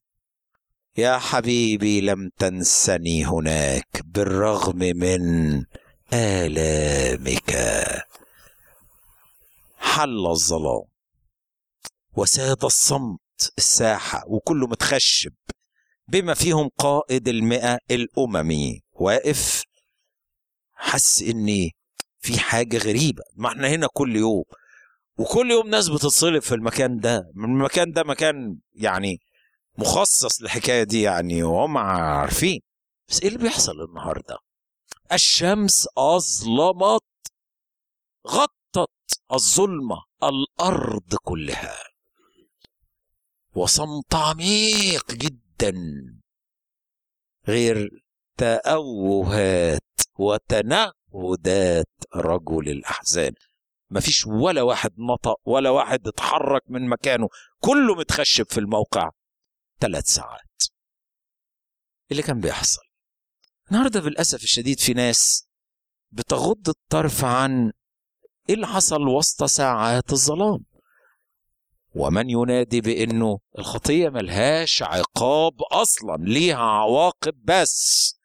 يا 0.98 1.18
حبيبي 1.18 2.02
لم 2.02 2.30
تنسني 2.38 3.26
هناك 3.26 4.02
بالرغم 4.06 4.78
من 4.78 5.64
آلامك. 6.14 7.52
حل 9.78 10.28
الظلام. 10.28 10.84
وساد 12.16 12.66
الصمت 12.66 13.54
الساحة 13.58 14.24
وكله 14.28 14.68
متخشب 14.68 15.34
بما 16.08 16.34
فيهم 16.34 16.70
قائد 16.78 17.28
المئة 17.28 17.80
الأممي. 17.92 18.82
واقف 18.94 19.69
حس 20.80 21.22
إني 21.22 21.76
في 22.20 22.40
حاجة 22.40 22.78
غريبة. 22.78 23.24
ما 23.36 23.50
إحنا 23.50 23.68
هنا 23.68 23.88
كل 23.94 24.16
يوم. 24.16 24.44
وكل 25.18 25.52
يوم 25.52 25.68
ناس 25.70 25.90
بتتصلب 25.90 26.42
في 26.42 26.56
المكان 26.56 27.00
ده. 27.00 27.32
المكان 27.36 27.92
ده 27.92 28.04
مكان 28.04 28.58
يعني 28.74 29.18
مخصص 29.78 30.42
للحكاية 30.42 30.84
دي 30.84 31.02
يعني 31.02 31.44
وهم 31.44 31.78
عارفين. 31.78 32.60
بس 33.10 33.22
إيه 33.22 33.28
اللي 33.28 33.40
بيحصل 33.40 33.82
النهارده؟ 33.90 34.38
الشمس 35.12 35.88
أظلمت 35.98 37.04
غطت 38.28 38.90
الظلمة 39.34 40.04
الأرض 40.24 41.16
كلها. 41.24 41.76
وصمت 43.56 44.16
عميق 44.16 45.12
جدا. 45.12 45.74
غير 47.48 47.90
تأوهات. 48.38 49.89
وتنهدات 50.20 51.88
رجل 52.16 52.70
الأحزان. 52.70 53.34
مفيش 53.92 54.28
ولا 54.28 54.62
واحد 54.62 54.92
نطق 54.98 55.40
ولا 55.46 55.70
واحد 55.70 56.08
اتحرك 56.08 56.62
من 56.68 56.90
مكانه. 56.90 57.28
كله 57.60 57.96
متخشب 57.96 58.46
في 58.50 58.60
الموقع. 58.60 59.10
ثلاث 59.80 60.06
ساعات. 60.06 60.64
اللي 62.12 62.22
كان 62.24 62.40
بيحصل؟ 62.40 62.82
النهارده 63.72 64.00
بالأسف 64.00 64.44
الشديد 64.44 64.80
في 64.80 64.94
ناس 64.94 65.48
بتغض 66.12 66.70
الطرف 66.70 67.26
عن 67.26 67.72
إيه 68.50 68.56
اللي 68.56 68.68
حصل 68.68 69.08
وسط 69.08 69.44
ساعات 69.44 70.14
الظلام. 70.14 70.66
ومن 71.96 72.30
ينادي 72.30 72.82
بإنه 72.82 73.40
الخطية 73.60 74.10
ملهاش 74.10 74.84
عقاب 74.84 75.62
أصلا. 75.62 76.18
ليها 76.24 76.58
عواقب 76.58 77.34
بس. 77.44 78.19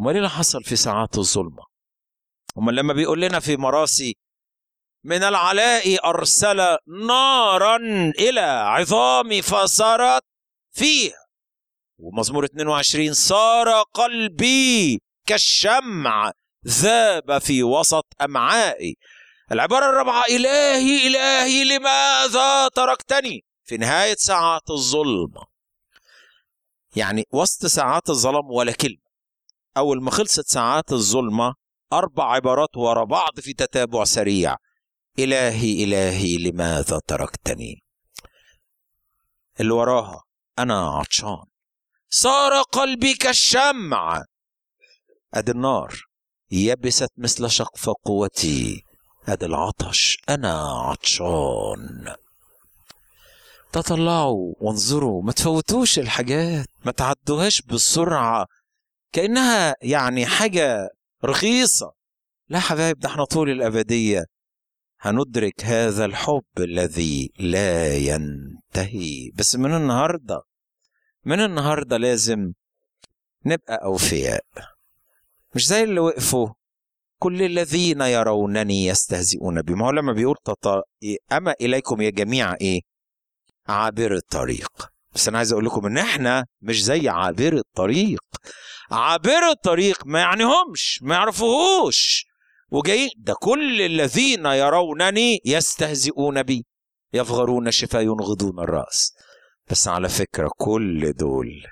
امال 0.00 0.16
اللي 0.16 0.30
حصل 0.30 0.64
في 0.64 0.76
ساعات 0.76 1.18
الظلمة. 1.18 1.62
أمال 2.58 2.74
لما 2.74 2.92
بيقول 2.92 3.20
لنا 3.20 3.40
في 3.40 3.56
مراسي 3.56 4.16
من 5.04 5.22
العلاء 5.22 6.08
أرسل 6.08 6.76
نارا 7.06 7.76
إلى 8.18 8.40
عظامي 8.40 9.42
فصارت 9.42 10.22
فيها. 10.70 11.26
ومزمور 11.98 12.44
22 12.44 13.14
صار 13.14 13.82
قلبي 13.82 15.00
كالشمع 15.26 16.32
ذاب 16.66 17.38
في 17.38 17.62
وسط 17.62 18.06
أمعائي. 18.22 18.96
العبارة 19.52 19.90
الرابعة 19.90 20.24
إلهي 20.24 21.06
إلهي 21.06 21.64
لماذا 21.64 22.68
تركتني؟ 22.68 23.44
في 23.64 23.76
نهاية 23.76 24.16
ساعات 24.18 24.70
الظلمة. 24.70 25.46
يعني 26.96 27.24
وسط 27.32 27.66
ساعات 27.66 28.10
الظلام 28.10 28.50
ولا 28.50 28.72
كلمة. 28.72 29.09
أول 29.76 30.02
ما 30.02 30.10
خلصت 30.10 30.46
ساعات 30.46 30.92
الظلمة 30.92 31.54
أربع 31.92 32.32
عبارات 32.32 32.76
ورا 32.76 33.04
بعض 33.04 33.40
في 33.40 33.52
تتابع 33.52 34.04
سريع. 34.04 34.56
إلهي 35.18 35.84
إلهي 35.84 36.38
لماذا 36.38 37.00
تركتني؟ 37.06 37.82
اللي 39.60 39.72
وراها 39.72 40.22
أنا 40.58 40.90
عطشان. 40.90 41.44
صار 42.10 42.62
قلبي 42.62 43.14
كالشمع 43.14 44.24
أدي 45.34 45.52
النار. 45.52 45.94
يبست 46.50 47.10
مثل 47.18 47.50
شقف 47.50 47.90
قوتي. 48.04 48.82
أدي 49.28 49.46
العطش. 49.46 50.18
أنا 50.28 50.70
عطشان. 50.72 52.14
تطلعوا 53.72 54.54
وانظروا. 54.60 55.22
ما 55.22 55.32
تفوتوش 55.32 55.98
الحاجات. 55.98 56.66
ما 56.84 56.92
تعدوهاش 56.92 57.62
بسرعة. 57.62 58.46
كأنها 59.12 59.74
يعني 59.82 60.26
حاجة 60.26 60.88
رخيصة. 61.24 61.92
لا 62.48 62.60
حبايب 62.60 62.98
ده 62.98 63.08
إحنا 63.08 63.24
طول 63.24 63.50
الأبدية 63.50 64.24
هندرك 65.00 65.64
هذا 65.64 66.04
الحب 66.04 66.44
الذي 66.58 67.32
لا 67.38 67.96
ينتهي. 67.96 69.30
بس 69.34 69.56
من 69.56 69.74
النهارده 69.74 70.42
من 71.24 71.40
النهارده 71.40 71.96
لازم 71.96 72.52
نبقى 73.46 73.84
أوفياء. 73.84 74.44
مش 75.54 75.66
زي 75.68 75.82
اللي 75.84 76.00
وقفوا. 76.00 76.48
كل 77.18 77.42
الذين 77.42 78.00
يرونني 78.00 78.86
يستهزئون 78.86 79.62
بي 79.62 79.74
ما 79.74 79.86
هو 79.86 79.90
لما 79.90 80.12
بيقول 80.12 80.36
تط... 80.44 80.66
أما 81.32 81.54
إليكم 81.60 82.00
يا 82.00 82.10
جميع 82.10 82.54
إيه؟ 82.60 82.80
عابر 83.68 84.14
الطريق. 84.14 84.90
بس 85.14 85.28
أنا 85.28 85.38
عايز 85.38 85.52
أقول 85.52 85.64
لكم 85.64 85.86
إن 85.86 85.98
إحنا 85.98 86.46
مش 86.62 86.84
زي 86.84 87.08
عابر 87.08 87.52
الطريق. 87.52 88.20
عابر 88.90 89.50
الطريق 89.50 90.06
ما 90.06 90.20
يعنيهمش 90.20 90.98
ما 91.02 91.14
يعرفوهوش. 91.14 92.24
وجايين 92.70 93.10
ده 93.16 93.34
كل 93.40 93.82
الذين 93.82 94.46
يرونني 94.46 95.38
يستهزئون 95.44 96.42
بي 96.42 96.66
يفغرون 97.12 97.70
شفا 97.70 97.98
ينغضون 97.98 98.58
الرأس. 98.58 99.14
بس 99.70 99.88
على 99.88 100.08
فكرة 100.08 100.50
كل 100.56 101.12
دول 101.12 101.62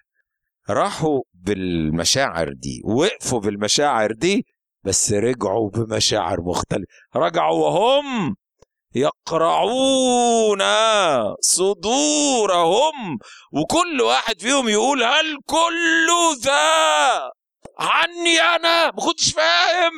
راحوا 0.71 1.21
بالمشاعر 1.35 2.53
دي 2.53 2.83
وقفوا 2.85 3.41
بالمشاعر 3.41 4.13
دي 4.13 4.47
بس 4.85 5.13
رجعوا 5.13 5.71
بمشاعر 5.71 6.41
مختلفة. 6.41 6.87
رجعوا 7.17 7.65
وهم 7.67 8.37
يقرعون 8.95 10.63
صدورهم. 11.41 13.19
وكل 13.53 14.01
واحد 14.01 14.41
فيهم 14.41 14.69
يقول 14.69 15.03
هل 15.05 15.37
كل 15.47 16.09
ذا؟ 16.41 17.31
عني 17.79 18.41
أنا 18.41 18.87
ما 18.87 19.05
كنتش 19.07 19.33
فاهم. 19.33 19.93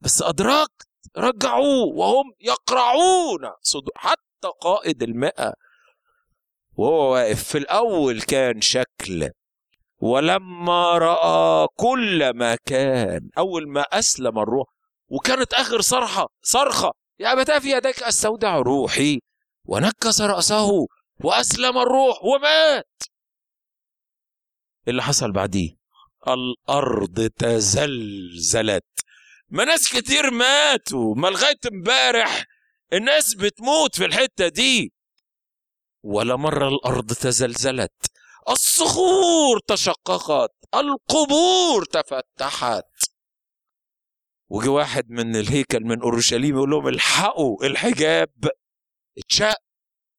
بس 0.00 0.22
ادركت 0.22 0.88
رجعوا 1.16 1.86
وهم 1.94 2.32
يقرعون 2.40 3.40
صدور 3.62 3.92
حتى 3.96 4.48
قائد 4.60 5.02
المئة 5.02 5.52
وهو 6.76 7.12
واقف 7.12 7.44
في 7.44 7.58
الأول 7.58 8.22
كان 8.22 8.60
شكل. 8.60 9.30
ولما 10.00 10.98
رأى 10.98 11.66
كل 11.76 12.30
ما 12.30 12.56
كان 12.66 13.30
أول 13.38 13.68
ما 13.68 13.80
أسلم 13.80 14.38
الروح 14.38 14.66
وكانت 15.08 15.54
آخر 15.54 15.80
صرخة 15.80 16.26
صرخة 16.42 16.92
يا 17.20 17.32
أبتاه 17.32 17.58
في 17.58 17.70
يديك 17.70 18.02
أستودع 18.02 18.56
روحي. 18.56 19.20
ونكس 19.64 20.20
رأسه 20.20 20.86
وأسلم 21.24 21.78
الروح 21.78 22.24
ومات. 22.24 23.02
اللي 24.88 25.02
حصل 25.02 25.32
بعديه؟ 25.32 25.76
الأرض 26.28 27.30
تزلزلت. 27.38 28.84
ما 29.48 29.64
ناس 29.64 29.92
كتير 29.92 30.30
ماتوا. 30.30 31.14
ما 31.14 31.28
لغاية 31.28 31.58
امبارح 31.72 32.44
الناس 32.92 33.34
بتموت 33.34 33.96
في 33.96 34.04
الحتة 34.04 34.48
دي. 34.48 34.92
ولا 36.02 36.36
مرة 36.36 36.68
الأرض 36.68 37.12
تزلزلت. 37.12 38.10
الصخور 38.48 39.58
تشققت. 39.66 40.54
القبور 40.74 41.84
تفتحت. 41.84 42.84
وجي 44.48 44.68
واحد 44.68 45.10
من 45.10 45.36
الهيكل 45.36 45.84
من 45.84 46.00
أورشليم 46.00 46.56
يقول 46.56 46.70
لهم 46.70 46.88
الحقوا 46.88 47.64
الحجاب. 47.64 48.30
اتشق. 49.18 49.56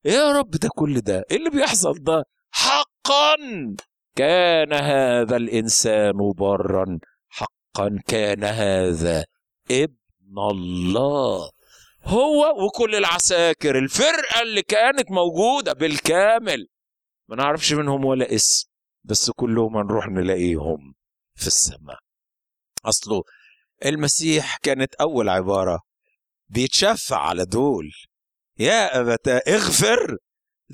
إيه 0.05 0.11
يا 0.11 0.31
رب 0.31 0.49
ده 0.51 0.69
كل 0.75 1.01
ده. 1.01 1.25
إيه 1.31 1.37
اللي 1.37 1.49
بيحصل 1.49 2.03
ده؟ 2.03 2.23
حقا 2.51 3.35
كان 4.15 4.73
هذا 4.73 5.35
الإنسان 5.35 6.33
برا. 6.37 6.99
حقا 7.29 7.99
كان 8.07 8.43
هذا 8.43 9.25
ابن 9.71 10.39
الله. 10.51 11.51
هو 12.03 12.65
وكل 12.65 12.95
العساكر. 12.95 13.77
الفرقة 13.77 14.41
اللي 14.41 14.61
كانت 14.61 15.11
موجودة 15.11 15.73
بالكامل. 15.73 16.67
ما 17.29 17.35
نعرفش 17.35 17.73
منهم 17.73 18.05
ولا 18.05 18.35
اسم. 18.35 18.69
بس 19.03 19.31
كلهم 19.31 19.77
هنروح 19.77 20.07
نلاقيهم 20.07 20.93
في 21.35 21.47
السماء. 21.47 21.99
أصله 22.85 23.23
المسيح 23.85 24.57
كانت 24.57 24.95
أول 24.95 25.29
عبارة. 25.29 25.79
بيتشفع 26.49 27.17
على 27.17 27.45
دول. 27.45 27.91
يا 28.59 28.99
ابتا 29.01 29.41
اغفر. 29.47 30.17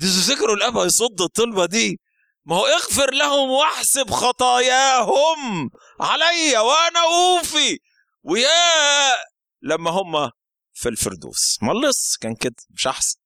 تفتكروا 0.00 0.54
الأب 0.56 0.76
هيصد 0.76 1.20
الطلبة 1.20 1.66
دي. 1.66 2.00
ما 2.44 2.56
هو 2.56 2.66
اغفر 2.66 3.10
لهم 3.14 3.50
واحسب 3.50 4.10
خطاياهم 4.10 5.70
علي 6.00 6.58
وأنا 6.58 7.00
أوفي. 7.00 7.78
ويا 8.22 9.14
لما 9.62 9.90
هم 9.90 10.30
في 10.72 10.88
الفردوس. 10.88 11.58
ما 11.62 11.72
اللص 11.72 12.16
كان 12.16 12.34
كده 12.34 12.54
مش 12.70 12.86
أحسن. 12.86 13.18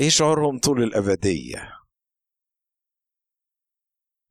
إيه 0.00 0.08
شعورهم 0.08 0.58
طول 0.58 0.82
الأبدية؟ 0.82 1.73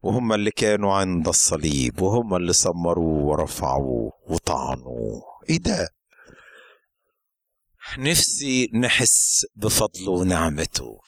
وهم 0.03 0.33
اللي 0.33 0.51
كانوا 0.51 0.93
عند 0.93 1.27
الصليب 1.27 2.01
وهم 2.01 2.35
اللي 2.35 2.53
سمروه 2.53 3.23
ورفعوه 3.25 4.11
وطعنوه 4.27 5.21
إيه 5.49 5.59
ده؟ 5.59 5.89
نفسي 7.97 8.69
نحس 8.73 9.45
بفضله 9.55 10.11
ونعمته 10.11 10.99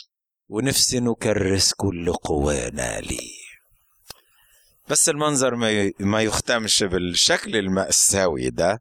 ونفسي 0.49 0.99
نكرس 0.99 1.73
كل 1.73 2.13
قوانا 2.13 2.99
ليه 2.99 3.45
بس 4.89 5.09
المنظر 5.09 5.55
ما 5.55 5.91
ما 5.99 6.21
يختمش 6.21 6.83
بالشكل 6.83 7.55
المأساوي 7.55 8.49
ده 8.49 8.79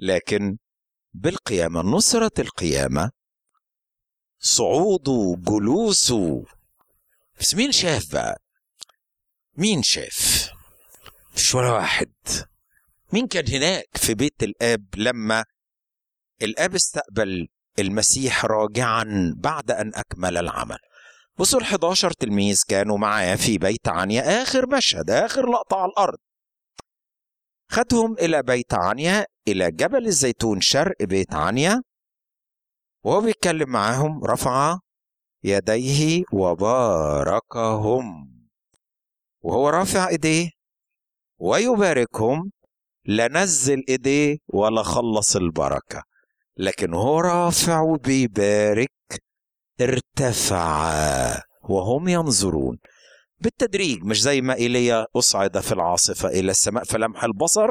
لكن 0.00 0.56
بالقيامة 1.12 1.80
نصرة 1.80 2.30
القيامة 2.38 3.10
صعوده 4.38 5.36
جلوسه 5.38 6.44
بس 7.40 7.54
مين 7.54 7.72
شاف 7.72 8.12
بقى؟ 8.12 8.38
مين 9.56 9.82
شاف؟ 9.82 10.50
مش 11.36 11.54
ولا 11.54 11.72
واحد 11.72 12.12
مين 13.12 13.26
كان 13.26 13.48
هناك 13.48 13.86
في 13.96 14.14
بيت 14.14 14.42
الآب 14.42 14.86
لما 14.96 15.44
الآب 16.42 16.74
استقبل 16.74 17.48
المسيح 17.78 18.44
راجعا 18.44 19.34
بعد 19.36 19.70
أن 19.70 19.92
أكمل 19.94 20.36
العمل؟ 20.36 20.78
بصوا 21.38 21.60
ال 21.60 21.64
11 21.64 22.10
تلميذ 22.10 22.60
كانوا 22.68 22.98
معاه 22.98 23.34
في 23.34 23.58
بيت 23.58 23.88
عنيا 23.88 24.42
آخر 24.42 24.76
مشهد 24.76 25.10
آخر 25.10 25.50
لقطة 25.50 25.76
على 25.76 25.90
الأرض. 25.90 26.18
خدهم 27.70 28.14
إلى 28.18 28.42
بيت 28.42 28.74
عنيا 28.74 29.26
إلى 29.48 29.70
جبل 29.70 30.06
الزيتون 30.06 30.60
شرق 30.60 31.02
بيت 31.02 31.34
عنيا 31.34 31.82
وهو 33.04 33.20
بيتكلم 33.20 33.70
معاهم 33.70 34.24
رفع 34.24 34.78
يديه 35.44 36.22
وباركهم. 36.32 38.33
وهو 39.44 39.68
رافع 39.68 40.08
إيديه 40.08 40.50
ويباركهم 41.38 42.50
لا 43.04 43.28
نزل 43.28 43.82
إيديه 43.88 44.38
ولا 44.48 44.82
خلص 44.82 45.36
البركة. 45.36 46.02
لكن 46.56 46.94
هو 46.94 47.20
رافع 47.20 47.80
وبيبارك 47.80 48.90
ارتفع 49.80 51.42
وهم 51.62 52.08
ينظرون. 52.08 52.78
بالتدريج 53.38 54.02
مش 54.04 54.22
زي 54.22 54.40
ما 54.40 54.54
إيليا 54.54 55.06
أصعد 55.16 55.60
في 55.60 55.72
العاصفة 55.72 56.28
إلى 56.28 56.50
السماء 56.50 56.84
فلمح 56.84 57.24
البصر 57.24 57.70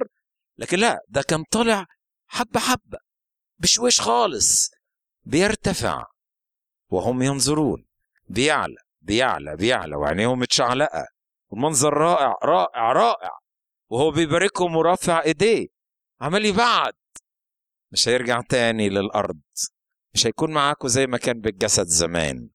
لكن 0.57 0.79
لا 0.79 0.99
ده 1.09 1.21
كان 1.21 1.43
طالع 1.51 1.85
حبة 2.27 2.59
حبة 2.59 2.97
بشويش 3.59 4.01
خالص 4.01 4.69
بيرتفع 5.23 6.03
وهم 6.89 7.21
ينظرون. 7.21 7.85
بيعلى 8.29 8.75
بيعلى 9.01 9.55
بيعلى 9.55 9.95
وعينيهم 9.95 10.39
متشعلقة. 10.39 11.05
والمنظر 11.53 11.93
رائع 11.93 12.35
رائع 12.43 12.91
رائع. 12.91 13.39
وهو 13.89 14.11
بيباركهم 14.11 14.75
ورافع 14.75 15.21
إيديه. 15.23 15.67
عمال 16.21 16.45
يبعد. 16.45 16.93
مش 17.91 18.07
هيرجع 18.07 18.41
تاني 18.41 18.89
للأرض. 18.89 19.39
مش 20.13 20.27
هيكون 20.27 20.51
معاكم 20.51 20.87
زي 20.87 21.07
ما 21.07 21.17
كان 21.17 21.41
بالجسد 21.41 21.85
زمان. 21.85 22.49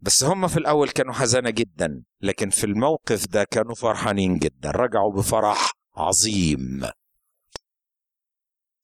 بس 0.00 0.24
هم 0.24 0.48
في 0.48 0.56
الأول 0.56 0.88
كانوا 0.88 1.12
حزانة 1.12 1.50
جدا. 1.50 2.02
لكن 2.20 2.50
في 2.50 2.64
الموقف 2.64 3.26
ده 3.26 3.44
كانوا 3.44 3.74
فرحانين 3.74 4.38
جدا. 4.38 4.70
رجعوا 4.70 5.12
بفرح 5.12 5.72
عظيم. 5.96 6.88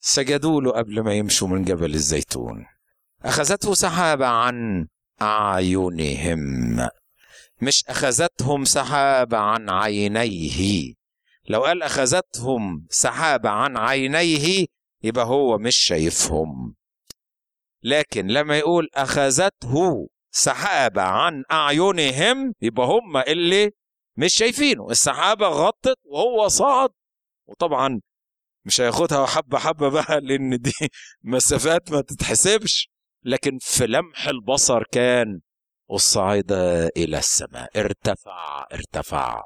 سجدوا 0.00 0.60
له 0.60 0.70
قبل 0.70 1.00
ما 1.00 1.14
يمشوا 1.14 1.48
من 1.48 1.64
جبل 1.64 1.94
الزيتون. 1.94 2.66
أخذته 3.22 3.74
سحابة 3.74 4.26
عن 4.26 4.88
أعينهم. 5.22 6.88
مش 7.62 7.84
أخذتهم 7.88 8.64
سحابه 8.64 9.38
عن 9.38 9.70
عينيه. 9.70 10.94
لو 11.48 11.64
قال 11.64 11.82
أخذتهم 11.82 12.86
سحابه 12.90 13.50
عن 13.50 13.76
عينيه 13.76 14.66
يبقى 15.02 15.24
هو 15.24 15.58
مش 15.58 15.76
شايفهم. 15.76 16.74
لكن 17.82 18.26
لما 18.26 18.58
يقول 18.58 18.88
أخذته 18.94 20.08
سحابه 20.30 21.02
عن 21.02 21.44
أعينهم 21.52 22.54
يبقى 22.62 22.86
هم 22.86 23.16
اللي 23.16 23.70
مش 24.16 24.34
شايفينه. 24.34 24.90
السحابة 24.90 25.48
غطت 25.48 25.96
وهو 26.04 26.48
صعد. 26.48 26.90
وطبعا 27.48 28.00
مش 28.64 28.80
هياخدها 28.80 29.26
حبة 29.26 29.58
حبة 29.58 29.88
بقى 29.88 30.20
لأن 30.20 30.58
دي 30.58 30.72
مسافات 31.22 31.92
ما 31.92 32.00
تتحسبش. 32.00 32.90
لكن 33.24 33.58
في 33.60 33.86
لمح 33.86 34.28
البصر 34.28 34.82
كان 34.92 35.40
والصعد 35.90 36.52
إلى 36.96 37.18
السماء. 37.18 37.80
ارتفع 37.80 38.66
ارتفع. 38.72 39.42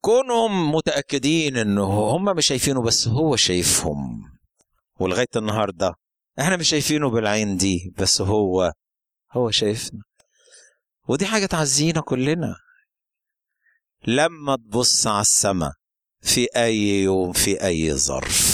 كونهم 0.00 0.74
متأكدين 0.74 1.56
إنه 1.56 1.84
هم 1.84 2.24
مش 2.24 2.46
شايفينه 2.46 2.82
بس 2.82 3.08
هو 3.08 3.36
شايفهم. 3.36 4.22
ولغاية 5.00 5.26
النهارده 5.36 5.94
إحنا 6.40 6.56
مش 6.56 6.68
شايفينه 6.68 7.10
بالعين 7.10 7.56
دي 7.56 7.94
بس 7.98 8.20
هو 8.20 8.72
هو 9.32 9.50
شايفنا. 9.50 10.00
ودي 11.08 11.26
حاجة 11.26 11.46
تعزينا 11.46 12.00
كلنا. 12.00 12.54
لما 14.06 14.56
تبص 14.56 15.06
على 15.06 15.20
السماء 15.20 15.72
في 16.22 16.46
أي 16.56 17.02
يوم 17.02 17.32
في 17.32 17.64
أي 17.64 17.94
ظرف. 17.94 18.53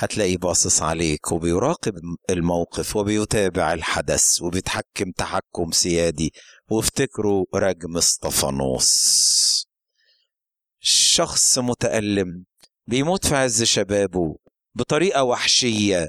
هتلاقيه 0.00 0.36
باصص 0.36 0.82
عليك 0.82 1.32
وبيراقب 1.32 1.94
الموقف 2.30 2.96
وبيتابع 2.96 3.72
الحدث 3.72 4.42
وبيتحكم 4.42 5.10
تحكم 5.16 5.70
سيادي. 5.70 6.32
وافتكروا 6.70 7.44
رجم 7.54 7.96
اسطفانوس 7.96 8.88
شخص 10.80 11.58
متألم 11.58 12.44
بيموت 12.86 13.26
في 13.26 13.36
عز 13.36 13.62
شبابه 13.62 14.36
بطريقة 14.74 15.22
وحشية 15.24 16.08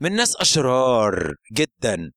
من 0.00 0.12
ناس 0.12 0.36
أشرار 0.36 1.34
جدا 1.52 2.12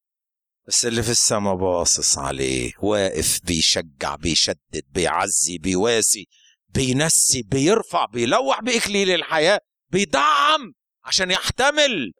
بس 0.67 0.85
اللي 0.85 1.03
في 1.03 1.09
السما 1.11 1.53
باصص 1.53 2.17
عليه 2.17 2.71
واقف 2.81 3.39
بيشجع 3.43 4.15
بيشدد 4.15 4.83
بيعزي 4.89 5.57
بيواسي 5.57 6.27
بينسي 6.69 7.41
بيرفع 7.41 8.05
بيلوح 8.05 8.61
بإكليل 8.61 9.09
الحياة 9.11 9.59
بيدعم 9.89 10.73
عشان 11.03 11.31
يحتمل 11.31 12.13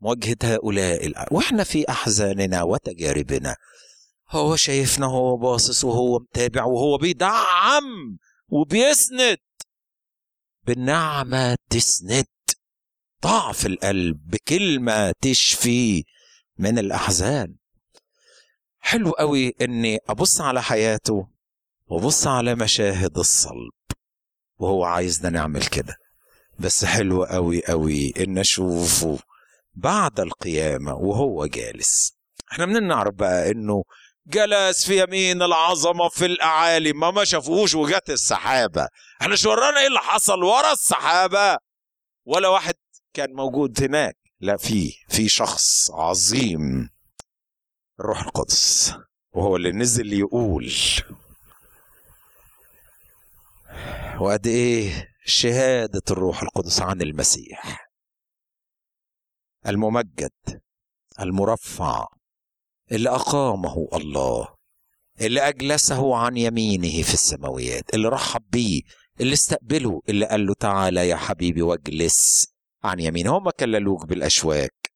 مواجهة 0.00 0.36
هؤلاء. 0.42 1.34
وإحنا 1.34 1.64
في 1.64 1.88
أحزاننا 1.88 2.62
وتجاربنا. 2.62 3.56
هو 4.30 4.56
شايفنا 4.56 5.06
هو 5.06 5.36
باصص 5.36 5.84
وهو 5.84 6.18
متابع 6.18 6.64
وهو 6.64 6.98
بيدعم 6.98 8.18
وبيسند. 8.48 9.38
بالنعمة 10.66 11.56
تسند. 11.70 12.26
ضعف 13.22 13.66
القلب 13.66 14.30
بكلمة 14.30 15.12
تشفي 15.20 16.04
من 16.58 16.78
الأحزان. 16.78 17.56
حلو 18.78 19.10
قوي 19.10 19.54
إني 19.60 19.98
أبص 20.08 20.40
على 20.40 20.62
حياته 20.62 21.28
وأبص 21.86 22.26
على 22.26 22.54
مشاهد 22.54 23.18
الصلب 23.18 23.72
وهو 24.58 24.84
عايزنا 24.84 25.30
نعمل 25.30 25.66
كده. 25.66 25.96
بس 26.58 26.84
حلو 26.84 27.24
قوي 27.24 27.66
قوي 27.66 28.12
إن 28.18 28.38
اشوفه 28.38 29.18
بعد 29.74 30.20
القيامة 30.20 30.94
وهو 30.94 31.46
جالس. 31.46 32.16
إحنا 32.52 32.66
منين 32.66 32.88
نعرف 32.88 33.14
بقى 33.14 33.50
إنه 33.50 33.84
جلس 34.26 34.84
في 34.84 35.02
يمين 35.02 35.42
العظمة 35.42 36.08
في 36.08 36.26
الأعالي؟ 36.26 36.92
ما 36.92 37.10
ما 37.10 37.24
شافوش 37.24 37.74
وجت 37.74 38.10
السحابة. 38.10 38.88
إحنا 39.22 39.36
شو 39.36 39.50
ورانا 39.50 39.80
إيه 39.80 39.86
اللي 39.86 39.98
حصل 40.00 40.42
ورا 40.42 40.72
السحابة؟ 40.72 41.58
ولا 42.24 42.48
واحد 42.48 42.74
كان 43.14 43.32
موجود 43.32 43.82
هناك. 43.82 44.16
لا 44.40 44.56
في 44.56 44.92
في 45.08 45.28
شخص 45.28 45.90
عظيم. 45.90 46.90
الروح 48.00 48.22
القدس. 48.22 48.94
وهو 49.32 49.56
اللي 49.56 49.72
نزل 49.72 50.12
يقول. 50.12 50.72
وقد 54.20 54.46
إيه 54.46 55.13
شهادة 55.26 56.02
الروح 56.10 56.42
القدس 56.42 56.82
عن 56.82 57.02
المسيح. 57.02 57.90
الممجد 59.66 60.60
المرفع 61.20 62.06
اللي 62.92 63.10
أقامه 63.10 63.88
الله 63.94 64.48
اللي 65.20 65.40
أجلسه 65.48 66.16
عن 66.16 66.36
يمينه 66.36 67.02
في 67.02 67.14
السماويات 67.14 67.94
اللي 67.94 68.08
رحب 68.08 68.42
بيه 68.50 68.82
اللي 69.20 69.32
استقبله 69.32 70.02
اللي 70.08 70.26
قال 70.26 70.46
له 70.46 70.54
تعالى 70.54 71.08
يا 71.08 71.16
حبيبي 71.16 71.62
واجلس 71.62 72.46
عن 72.84 73.00
يمينه. 73.00 73.38
هم 73.38 73.50
كللوك 73.50 74.06
بالأشواك. 74.06 74.90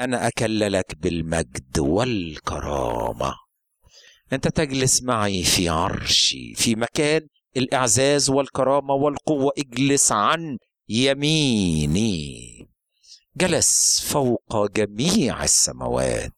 أنا 0.00 0.28
أكللك 0.28 0.94
بالمجد 0.98 1.78
والكرامة. 1.78 3.34
أنت 4.32 4.48
تجلس 4.48 5.02
معي 5.02 5.42
في 5.44 5.68
عرشي 5.68 6.54
في 6.54 6.74
مكان 6.76 7.28
الإعزاز 7.56 8.30
والكرامة 8.30 8.94
والقوة 8.94 9.52
اجلس 9.58 10.12
عن 10.12 10.58
يميني. 10.88 12.68
جلس 13.36 14.00
فوق 14.12 14.66
جميع 14.76 15.44
السماوات. 15.44 16.32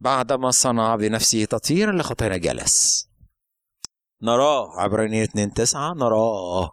بعدما 0.00 0.50
صنع 0.50 0.96
بنفسه 0.96 1.44
تطهيرا 1.44 1.92
لخطايانا 1.92 2.36
جلس. 2.36 3.08
نراه 4.22 4.68
عبرانية 4.80 5.24
2 5.24 5.52
9 5.52 5.94
نراه. 5.94 6.70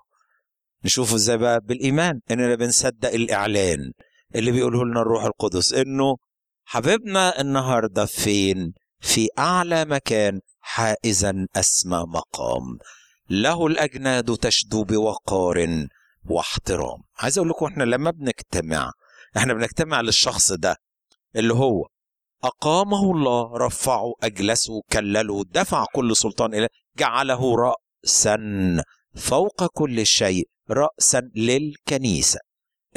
نشوفه 0.85 1.15
إزاي 1.15 1.37
بقى 1.37 1.61
بالإيمان 1.61 2.21
إننا 2.31 2.55
بنصدق 2.55 3.09
الإعلان 3.09 3.91
اللي 4.35 4.51
بيقوله 4.51 4.85
لنا 4.85 5.01
الروح 5.01 5.23
القدس 5.23 5.73
إنه 5.73 6.17
حبيبنا 6.65 7.41
النهارده 7.41 8.05
فين؟ 8.05 8.73
في 8.99 9.27
أعلى 9.39 9.85
مكان 9.85 10.39
حائزا 10.65 11.47
أسمى 11.55 12.05
مقام. 12.07 12.77
له 13.29 13.67
الأجناد 13.67 14.37
تشدو 14.37 14.83
بوقار 14.83 15.87
واحترام. 16.29 17.03
عايز 17.17 17.37
أقول 17.37 17.49
لكم 17.49 17.65
إحنا 17.65 17.83
لما 17.83 18.11
بنجتمع 18.11 18.91
إحنا 19.37 19.53
بنجتمع 19.53 20.01
للشخص 20.01 20.51
ده 20.51 20.77
اللي 21.35 21.53
هو 21.53 21.87
أقامه 22.43 23.11
الله 23.11 23.57
رفعه 23.57 24.13
أجلسه 24.23 24.81
كلله 24.91 25.43
دفع 25.43 25.85
كل 25.93 26.15
سلطان 26.15 26.53
إليه 26.53 26.67
جعله 26.97 27.55
راسا 27.55 28.37
فوق 29.15 29.65
كل 29.65 30.05
شيء 30.05 30.47
راسا 30.69 31.21
للكنيسة. 31.35 32.39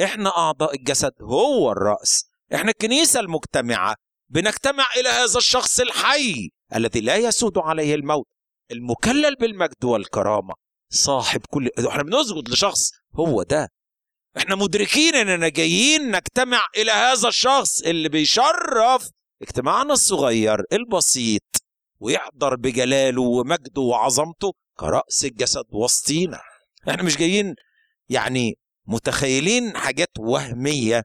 إحنا 0.03 0.37
أعضاء 0.37 0.75
الجسد 0.75 1.13
هو 1.21 1.71
الرأس. 1.71 2.25
إحنا 2.53 2.69
الكنيسة 2.69 3.19
المجتمعة 3.19 3.95
بنجتمع 4.29 4.85
إلى 4.99 5.09
هذا 5.09 5.37
الشخص 5.37 5.79
الحي. 5.79 6.49
الذي 6.75 7.01
لا 7.01 7.15
يسود 7.15 7.57
عليه 7.57 7.95
الموت 7.95 8.25
المكلل 8.71 9.35
بالمجد 9.35 9.83
والكرامة 9.85 10.53
صاحب 10.93 11.41
كل 11.49 11.69
إحنا 11.89 12.03
بنسجد 12.03 12.49
لشخص 12.49 12.91
هو 13.15 13.43
ده. 13.43 13.69
إحنا 14.37 14.55
مدركين 14.55 15.15
اننا 15.15 15.49
جايين 15.49 16.11
نجتمع 16.11 16.61
إلى 16.77 16.91
هذا 16.91 17.27
الشخص 17.27 17.81
اللي 17.81 18.09
بيشرف 18.09 19.09
اجتماعنا 19.41 19.93
الصغير 19.93 20.63
البسيط 20.73 21.41
ويحضر 21.99 22.55
بجلاله 22.55 23.21
ومجده 23.21 23.81
وعظمته 23.81 24.53
كرأس 24.79 25.25
الجسد 25.25 25.65
وسطينا. 25.71 26.39
إحنا 26.89 27.03
مش 27.03 27.17
جايين 27.17 27.55
يعني 28.09 28.57
متخيلين 28.87 29.77
حاجات 29.77 30.09
وهمية. 30.19 31.03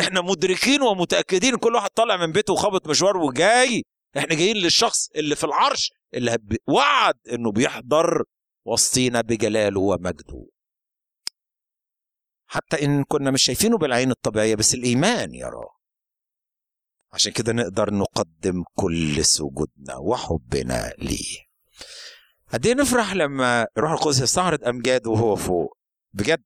إحنا 0.00 0.20
مدركين 0.20 0.82
ومتأكدين 0.82 1.56
كل 1.56 1.74
واحد 1.74 1.90
طالع 1.94 2.16
من 2.16 2.32
بيته 2.32 2.52
وخبط 2.52 2.88
مشوار 2.88 3.16
وجاي 3.16 3.82
إحنا 4.16 4.34
جايين 4.34 4.56
للشخص 4.56 5.08
اللي 5.16 5.36
في 5.36 5.44
العرش 5.44 5.92
اللي 6.14 6.38
وعد 6.68 7.14
إنه 7.32 7.52
بيحضر 7.52 8.24
وسطينا 8.64 9.20
بجلاله 9.20 9.80
ومجده. 9.80 10.46
حتى 12.46 12.84
إن 12.84 13.04
كنا 13.04 13.30
مش 13.30 13.42
شايفينه 13.42 13.78
بالعين 13.78 14.10
الطبيعية 14.10 14.54
بس 14.54 14.74
الإيمان 14.74 15.34
يراه 15.34 15.76
عشان 17.12 17.32
كده 17.32 17.52
نقدر 17.52 17.94
نقدم 17.94 18.62
كل 18.74 19.24
سجودنا 19.24 19.96
وحبنا 19.96 20.92
ليه. 20.98 21.38
قد 22.52 22.66
إيه 22.66 22.74
نفرح 22.74 23.12
لما 23.14 23.66
روح 23.78 23.90
القدس 23.92 24.20
يستعرض 24.20 24.64
امجاده 24.64 25.10
وهو 25.10 25.36
فوق. 25.36 25.76
بجد. 26.12 26.42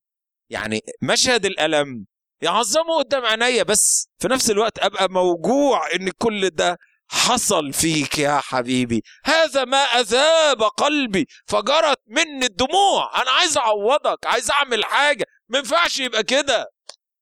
يعني 0.50 0.80
مشهد 1.02 1.46
الألم 1.46 2.06
يعظمه 2.42 2.98
قدام 2.98 3.24
عينيا 3.24 3.62
بس 3.62 4.08
في 4.18 4.28
نفس 4.28 4.50
الوقت 4.50 4.78
أبقى 4.78 5.08
موجوع 5.10 5.80
إن 5.94 6.10
كل 6.10 6.50
ده 6.50 6.78
حصل 7.09 7.72
فيك 7.72 8.18
يا 8.18 8.40
حبيبي. 8.40 9.02
هذا 9.24 9.64
ما 9.64 9.76
أذاب 9.78 10.62
قلبي. 10.62 11.26
فجرت 11.46 11.98
مني 12.07 12.46
الدموع. 12.46 13.22
أنا 13.22 13.30
عايز 13.30 13.59
أعوضك. 13.59 14.26
عايز 14.26 14.50
أعمل 14.50 14.84
حاجة. 14.84 15.24
ما 15.48 15.59
ينفعش 15.59 15.98
يبقى 15.98 16.22
كده. 16.22 16.66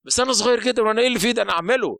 بس 0.05 0.21
أنا 0.21 0.33
صغير 0.33 0.65
كده 0.65 0.83
وأنا 0.83 1.01
إيه 1.01 1.07
اللي 1.07 1.19
في 1.19 1.27
إيدي؟ 1.27 1.43
أنا 1.43 1.53
أعمله. 1.53 1.99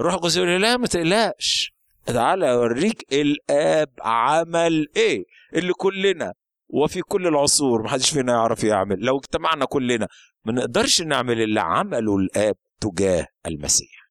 الروح 0.00 0.14
القدس 0.14 0.36
يقول 0.36 0.48
لي 0.48 0.58
لا 0.58 0.76
ما 0.76 0.86
تقلقش. 0.86 1.72
تعالى 2.06 2.52
أوريك 2.52 3.12
الآب 3.12 3.88
عمل 4.00 4.86
إيه؟ 4.96 5.24
اللي 5.54 5.72
كلنا 5.72 6.32
وفي 6.68 7.00
كل 7.00 7.26
العصور 7.26 7.82
ما 7.82 7.88
حدش 7.88 8.10
فينا 8.10 8.32
يعرف 8.32 8.64
يعمل. 8.64 9.00
لو 9.00 9.18
اجتمعنا 9.18 9.64
كلنا 9.64 10.08
ما 10.44 10.52
نقدرش 10.52 11.02
نعمل 11.02 11.42
اللي 11.42 11.60
عمله 11.60 12.16
الآب 12.16 12.56
تجاه 12.80 13.26
المسيح. 13.46 14.10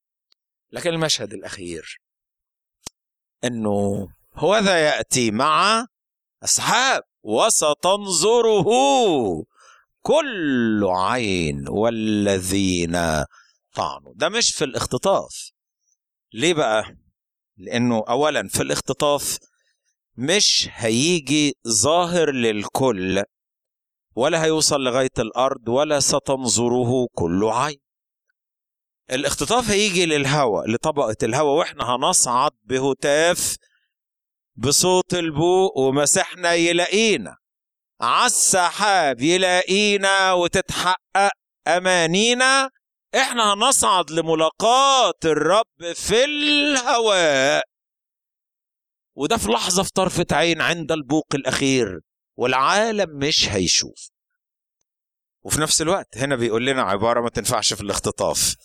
لكن 0.72 0.90
المشهد 0.90 1.34
الأخير 1.34 2.00
إنه 3.44 4.08
هو 4.36 4.58
ذا 4.58 4.78
يأتي 4.80 5.32
مع 5.32 5.86
أصحاب 6.44 7.02
وستنظره 7.24 8.64
كل 10.02 10.84
عين 10.88 11.70
والذين 11.70 12.92
طعنوا. 13.76 14.14
ده 14.16 14.30
مش 14.30 14.52
في 14.56 14.64
الاختطاف. 14.64 15.52
ليه 16.34 16.54
بقى؟ 16.54 16.96
لأنه 17.58 18.04
اولا 18.10 18.48
في 18.48 18.64
الاختطاف 18.64 19.38
مش 20.18 20.70
هيجي 20.72 21.54
ظاهر 21.68 22.32
للكل 22.32 23.24
ولا 24.16 24.44
هيوصل 24.44 24.82
لغاية 24.84 25.10
الأرض 25.20 25.68
ولا 25.68 26.00
ستنظره 26.00 27.08
كل 27.14 27.44
عين. 27.44 27.80
الاختطاف 29.12 29.70
هيجي 29.70 30.06
للهواء 30.06 30.70
لطبقة 30.70 31.16
الهواء 31.24 31.56
وإحنا 31.58 31.84
هنصعد 31.96 32.52
بهتاف 32.64 33.56
بصوت 34.56 35.14
البوق 35.14 35.78
ومسحنا 35.78 36.54
يلاقينا. 36.54 37.38
عالسحاب 38.02 39.22
يلاقينا 39.22 40.34
وتتحقق 40.34 41.32
أمانينا. 41.68 42.70
إحنا 43.16 43.54
هنصعد 43.54 44.12
لملاقاة 44.12 45.14
الرب 45.26 45.94
في 45.96 46.24
الهواء. 46.26 47.64
وده 49.16 49.38
في 49.38 49.52
لحظة 49.52 49.84
في 49.84 49.90
طرفة 49.96 50.26
عين 50.32 50.62
عند 50.62 50.92
البوق 50.92 51.28
الأخير 51.36 52.00
والعالم 52.38 53.18
مش 53.18 53.50
هيشوف. 53.50 54.10
وفي 55.44 55.62
نفس 55.62 55.82
الوقت 55.82 56.18
هنا 56.18 56.36
بيقول 56.36 56.66
لنا 56.66 56.82
عبارة 56.82 57.22
ما 57.22 57.30
تنفعش 57.30 57.74
في 57.74 57.82
الاختطاف. 57.82 58.56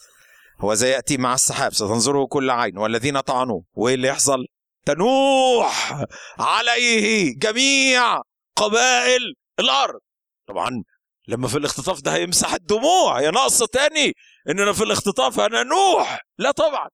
هو 0.61 0.75
زي 0.75 0.91
يأتي 0.91 1.17
مع 1.17 1.35
السحاب 1.35 1.75
ستنظره 1.75 2.27
كل 2.27 2.51
عين 2.51 2.79
والذين 2.79 3.21
طعنوه 3.21 3.65
وإيه 3.75 3.95
اللي 3.95 4.09
يحصل 4.09 4.47
تنوح 4.87 6.05
عليه 6.39 7.35
جميع 7.39 8.23
قبائل 8.57 9.35
الأرض. 9.61 10.01
طبعا 10.49 10.83
لما 11.29 11.49
في 11.49 11.59
الاختطاف 11.59 12.01
ده 12.01 12.15
هيمسح 12.15 12.55
الدموع 12.55 13.21
يا 13.21 13.31
ناقصة 13.31 13.67
تاني 13.67 14.13
إننا 14.49 14.73
في 14.73 14.85
الاختطاف 14.85 15.41
أنا 15.41 15.63
نوح. 15.63 16.21
لا 16.39 16.51
طبعا 16.51 16.89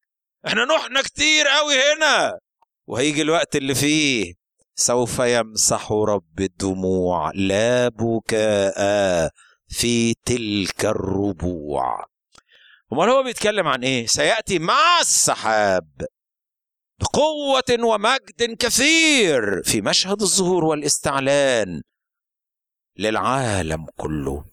إحنا 0.47 0.65
نوحنا 0.65 1.03
كتير 1.03 1.47
قوي 1.49 1.75
هنا. 1.75 2.39
وهيجي 2.87 3.23
الوقت 3.23 3.57
اللي 3.57 3.75
فيه 3.75 4.33
سوف 4.75 5.19
يمسح 5.19 5.93
رب 5.93 6.41
الدموع 6.41 7.31
لا 7.35 7.89
بكاء 7.89 9.31
في 9.69 10.15
تلك 10.15 10.85
الربوع. 10.85 12.05
أمال 12.95 13.09
هو 13.09 13.23
بيتكلم 13.23 13.67
عن 13.69 13.85
إيه؟ 13.85 14.07
سيأتي 14.07 14.59
مع 14.59 15.01
السحاب 15.01 15.89
بقوة 17.01 17.85
ومجد 17.85 18.57
كثير 18.59 19.63
في 19.63 19.81
مشهد 19.81 20.23
الظهور 20.23 20.65
والاستعلان 20.65 21.83
للعالم 22.99 23.87
كله. 23.97 24.45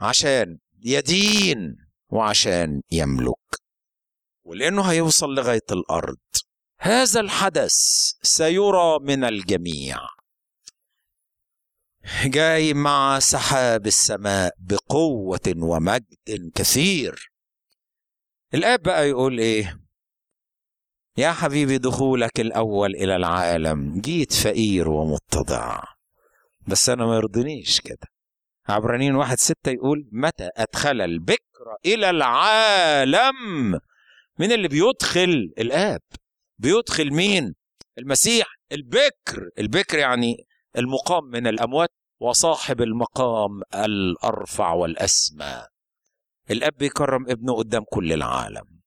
عشان 0.00 0.58
يدين 0.84 1.76
وعشان 2.08 2.80
يملك. 2.90 3.60
ولأنه 4.44 4.82
هيوصل 4.82 5.34
لغاية 5.34 5.66
الأرض. 5.72 6.16
هذا 6.80 7.20
الحدث 7.20 7.74
سيرى 8.22 8.98
من 9.00 9.24
الجميع. 9.24 9.98
جاي 12.24 12.74
مع 12.74 13.18
سحاب 13.18 13.86
السماء 13.86 14.52
بقوة 14.58 15.54
ومجد 15.56 16.50
كثير. 16.54 17.30
الآب 18.54 18.82
بقى 18.82 19.08
يقول 19.08 19.38
إيه؟ 19.38 19.80
يا 21.16 21.32
حبيبي 21.32 21.78
دخولك 21.78 22.40
الأول 22.40 22.94
إلى 22.94 23.16
العالم 23.16 24.00
جيت 24.00 24.32
فقير 24.32 24.88
ومتضع. 24.88 25.82
بس 26.66 26.88
أنا 26.88 27.06
ما 27.06 27.16
يرضنيش 27.16 27.80
كده. 27.80 28.06
عبرانيين 28.68 29.14
واحد 29.14 29.38
ستة 29.38 29.70
يقول 29.70 30.08
متى 30.12 30.48
أدخل 30.56 31.00
البكر 31.00 31.76
إلى 31.86 32.10
العالم؟ 32.10 33.72
من 34.38 34.52
اللي 34.52 34.68
بيدخل؟ 34.68 35.52
الآب. 35.58 36.00
بيدخل 36.58 37.12
مين؟ 37.12 37.54
المسيح. 37.98 38.46
البكر. 38.72 39.50
البكر 39.58 39.98
يعني 39.98 40.36
المقام 40.78 41.24
من 41.24 41.46
الأموات 41.46 41.90
وصاحب 42.20 42.82
المقام 42.82 43.62
الأرفع 43.74 44.72
والأسمى. 44.72 45.66
الأب 46.50 46.76
بيكرم 46.76 47.30
ابنه 47.30 47.54
قدام 47.54 47.84
كل 47.90 48.12
العالم. 48.12 48.80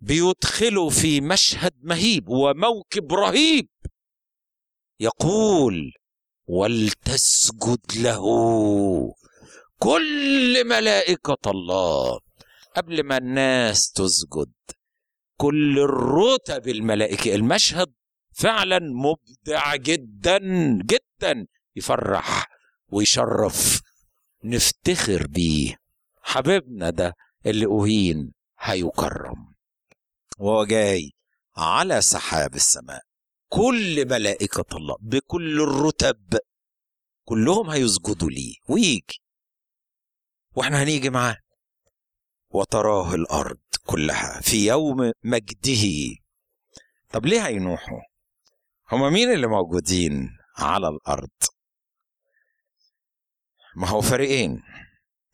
بيدخله 0.00 0.88
في 0.88 1.20
مشهد 1.20 1.74
مهيب 1.82 2.28
وموكب 2.28 3.12
رهيب. 3.12 3.68
يقول 5.00 5.92
ولتسجد 6.46 7.92
له 7.96 8.24
كل 9.78 10.68
ملائكة 10.68 11.50
الله 11.50 12.20
قبل 12.76 13.02
ما 13.02 13.16
الناس 13.16 13.92
تسجد. 13.92 14.52
كل 15.36 15.78
الرتب 15.78 16.68
الملائكة 16.68 17.34
المشهد 17.34 17.92
فعلا 18.38 18.78
مبدع 18.78 19.76
جدا 19.76 20.38
جدا. 20.82 21.46
يفرح 21.76 22.46
ويشرف. 22.88 23.80
نفتخر 24.44 25.26
بيه. 25.26 25.76
حبيبنا 26.22 26.90
ده 26.90 27.14
اللي 27.46 27.66
أهين 27.66 28.32
هيكرم. 28.58 29.54
وهو 30.38 30.64
جاي 30.64 31.12
على 31.56 32.00
سحاب 32.00 32.54
السماء. 32.54 33.02
كل 33.48 34.08
ملائكة 34.08 34.76
الله 34.76 34.96
بكل 35.00 35.60
الرتب. 35.60 36.38
كلهم 37.24 37.70
هيسجدوا 37.70 38.30
ليه. 38.30 38.54
ويجي. 38.68 39.22
وإحنا 40.54 40.82
هنيجي 40.82 41.10
معاه. 41.10 41.36
وتراه 42.50 43.14
الأرض 43.14 43.60
كلها 43.86 44.40
في 44.40 44.66
يوم 44.66 45.12
مجده. 45.24 46.14
طب 47.12 47.26
ليه 47.26 47.46
هينوحوا؟ 47.46 48.00
هما 48.92 49.10
مين 49.10 49.32
اللي 49.32 49.46
موجودين 49.46 50.30
على 50.58 50.88
الأرض؟ 50.88 51.30
ما 53.76 53.88
هو 53.88 54.00
فريقين. 54.00 54.62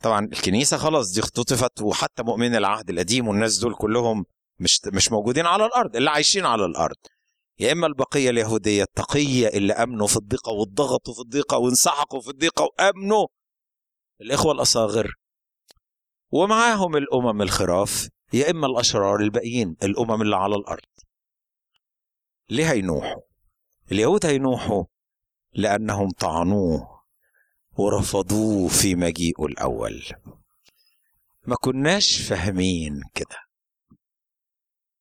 طبعا 0.02 0.24
الكنيسة 0.24 0.76
خلاص 0.76 1.12
دي 1.12 1.20
اختطفت 1.20 1.82
وحتى 1.82 2.22
مؤمن 2.22 2.54
العهد 2.56 2.90
القديم 2.90 3.28
والناس 3.28 3.58
دول 3.58 3.74
كلهم 3.74 4.24
مش 4.60 4.80
مش 4.86 5.12
موجودين 5.12 5.46
على 5.46 5.66
الأرض 5.66 5.96
اللي 5.96 6.10
عايشين 6.10 6.46
على 6.46 6.64
الأرض. 6.64 6.96
يا 7.58 7.72
إما 7.72 7.86
البقية 7.86 8.30
اليهودية 8.30 8.82
التقية 8.82 9.48
اللي 9.48 9.72
آمنوا 9.72 10.06
في 10.06 10.16
الضيقة 10.16 10.52
واتضغطوا 10.52 11.14
في 11.14 11.20
الضيقة 11.20 11.58
وانسحقوا 11.58 12.20
في 12.20 12.30
الضيقة 12.30 12.64
وآمنوا. 12.64 13.26
الإخوة 14.20 14.52
الأصاغر. 14.52 15.14
ومعاهم 16.30 16.96
الأمم 16.96 17.42
الخراف 17.42 18.08
يا 18.32 18.50
إما 18.50 18.66
الأشرار 18.66 19.20
الباقيين 19.20 19.76
الأمم 19.82 20.22
اللي 20.22 20.36
على 20.36 20.56
الأرض. 20.56 20.82
ليه 22.50 22.70
هينوحوا؟ 22.70 23.20
اليهود 23.92 24.26
هينوحوا 24.26 24.84
لأنهم 25.54 26.10
طعنوه 26.10 27.00
ورفضوه 27.72 28.68
في 28.68 28.94
مجيئه 28.94 29.44
الأول. 29.44 30.02
ما 31.46 31.56
كناش 31.60 32.20
فاهمين 32.20 33.00
كده. 33.14 33.36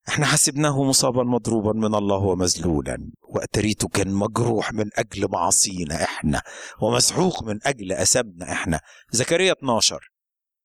إحنا 0.09 0.25
حسبناه 0.25 0.83
مصابا 0.83 1.23
مضروبا 1.23 1.73
من 1.73 1.95
الله 1.95 2.17
ومذلولا. 2.17 3.11
وأتريته 3.21 3.87
كان 3.87 4.13
مجروح 4.13 4.73
من 4.73 4.89
أجل 4.95 5.31
معاصينا 5.31 6.03
إحنا 6.03 6.41
ومسحوق 6.81 7.43
من 7.43 7.59
أجل 7.63 7.91
اثامنا 7.91 8.51
إحنا. 8.51 8.79
زكريا 9.11 9.51
12 9.51 10.11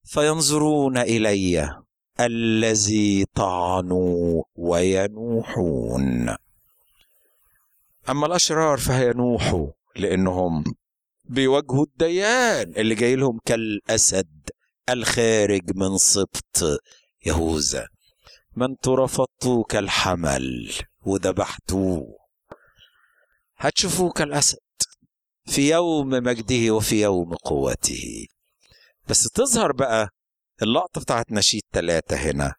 فينظرون 0.04 0.98
إلي 0.98 1.76
الذي 2.20 3.24
طعنوا 3.34 4.42
وينوحون. 4.54 6.36
أما 8.10 8.26
الأشرار 8.26 8.78
فهينوحوا 8.78 9.66
لأنهم 9.96 10.64
بيواجهوا 11.24 11.84
الديان 11.84 12.72
اللي 12.76 12.94
جاي 12.94 13.16
لهم 13.16 13.38
كالأسد 13.44 14.50
الخارج 14.90 15.76
من 15.76 15.98
سبط 15.98 16.80
يهوذا. 17.26 17.88
ما 18.56 18.66
أنتوا 18.66 18.96
رفضتوه 18.96 19.64
كالحمل 19.64 20.72
وذبحتوه. 21.06 22.06
هتشوفوه 23.56 24.10
كالأسد 24.12 24.58
في 25.46 25.70
يوم 25.70 26.08
مجده 26.08 26.74
وفي 26.74 27.02
يوم 27.02 27.34
قوته. 27.34 28.26
بس 29.08 29.22
تظهر 29.30 29.72
بقى 29.72 30.08
اللقطة 30.62 31.00
بتاعت 31.00 31.32
نشيد 31.32 31.62
ثلاثة 31.72 32.16
هنا 32.16 32.54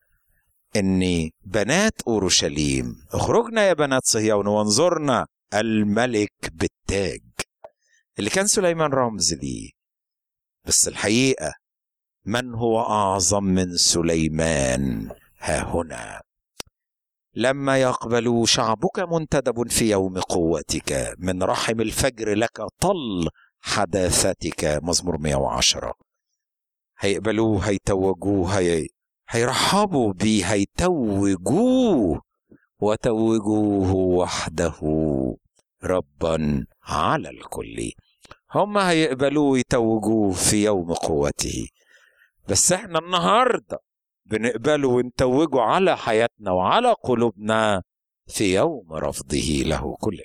إن 0.75 1.29
بنات 1.45 2.01
أورشليم 2.07 2.95
اخرجنا 3.13 3.61
يا 3.67 3.73
بنات 3.73 4.05
صهيون 4.05 4.47
وانظرنا 4.47 5.27
الملك 5.53 6.33
بالتاج 6.53 7.21
اللي 8.19 8.29
كان 8.29 8.47
سليمان 8.47 8.91
رمز 8.91 9.33
ليه. 9.33 9.69
بس 10.65 10.87
الحقيقة 10.87 11.53
من 12.25 12.53
هو 12.53 12.79
أعظم 12.81 13.43
من 13.43 13.77
سليمان؟ 13.77 15.11
ها 15.39 15.63
هنا. 15.63 16.21
لما 17.35 17.77
يقبل 17.81 18.43
شعبك 18.47 18.99
منتدب 18.99 19.69
في 19.71 19.89
يوم 19.91 20.19
قوتك 20.19 21.15
من 21.17 21.43
رحم 21.43 21.81
الفجر 21.81 22.33
لك 22.35 22.61
طل 22.79 23.29
حداثتك. 23.59 24.79
مزمور 24.83 25.17
110 25.17 25.93
هيقبلوه 26.99 27.59
هيتوجوه 27.69 28.59
هي... 28.59 28.87
هيرحبوا 29.29 30.13
بيه 30.13 30.45
هيتوجوه. 30.45 32.21
وتوجوه 32.81 33.93
وحده 33.93 34.73
ربا 35.83 36.65
على 36.83 37.29
الكل. 37.29 37.91
هم 38.55 38.77
هيقبلوه 38.77 39.49
ويتوجوه 39.49 40.31
في 40.31 40.63
يوم 40.63 40.93
قوته. 40.93 41.67
بس 42.49 42.71
إحنا 42.71 42.99
النهارده 42.99 43.79
بنقبله 44.25 44.87
ونتوجه 44.87 45.61
على 45.61 45.97
حياتنا 45.97 46.51
وعلى 46.51 46.95
قلوبنا 47.03 47.83
في 48.27 48.55
يوم 48.55 48.93
رفضه 48.93 49.63
له 49.65 49.95
كل 49.99 50.19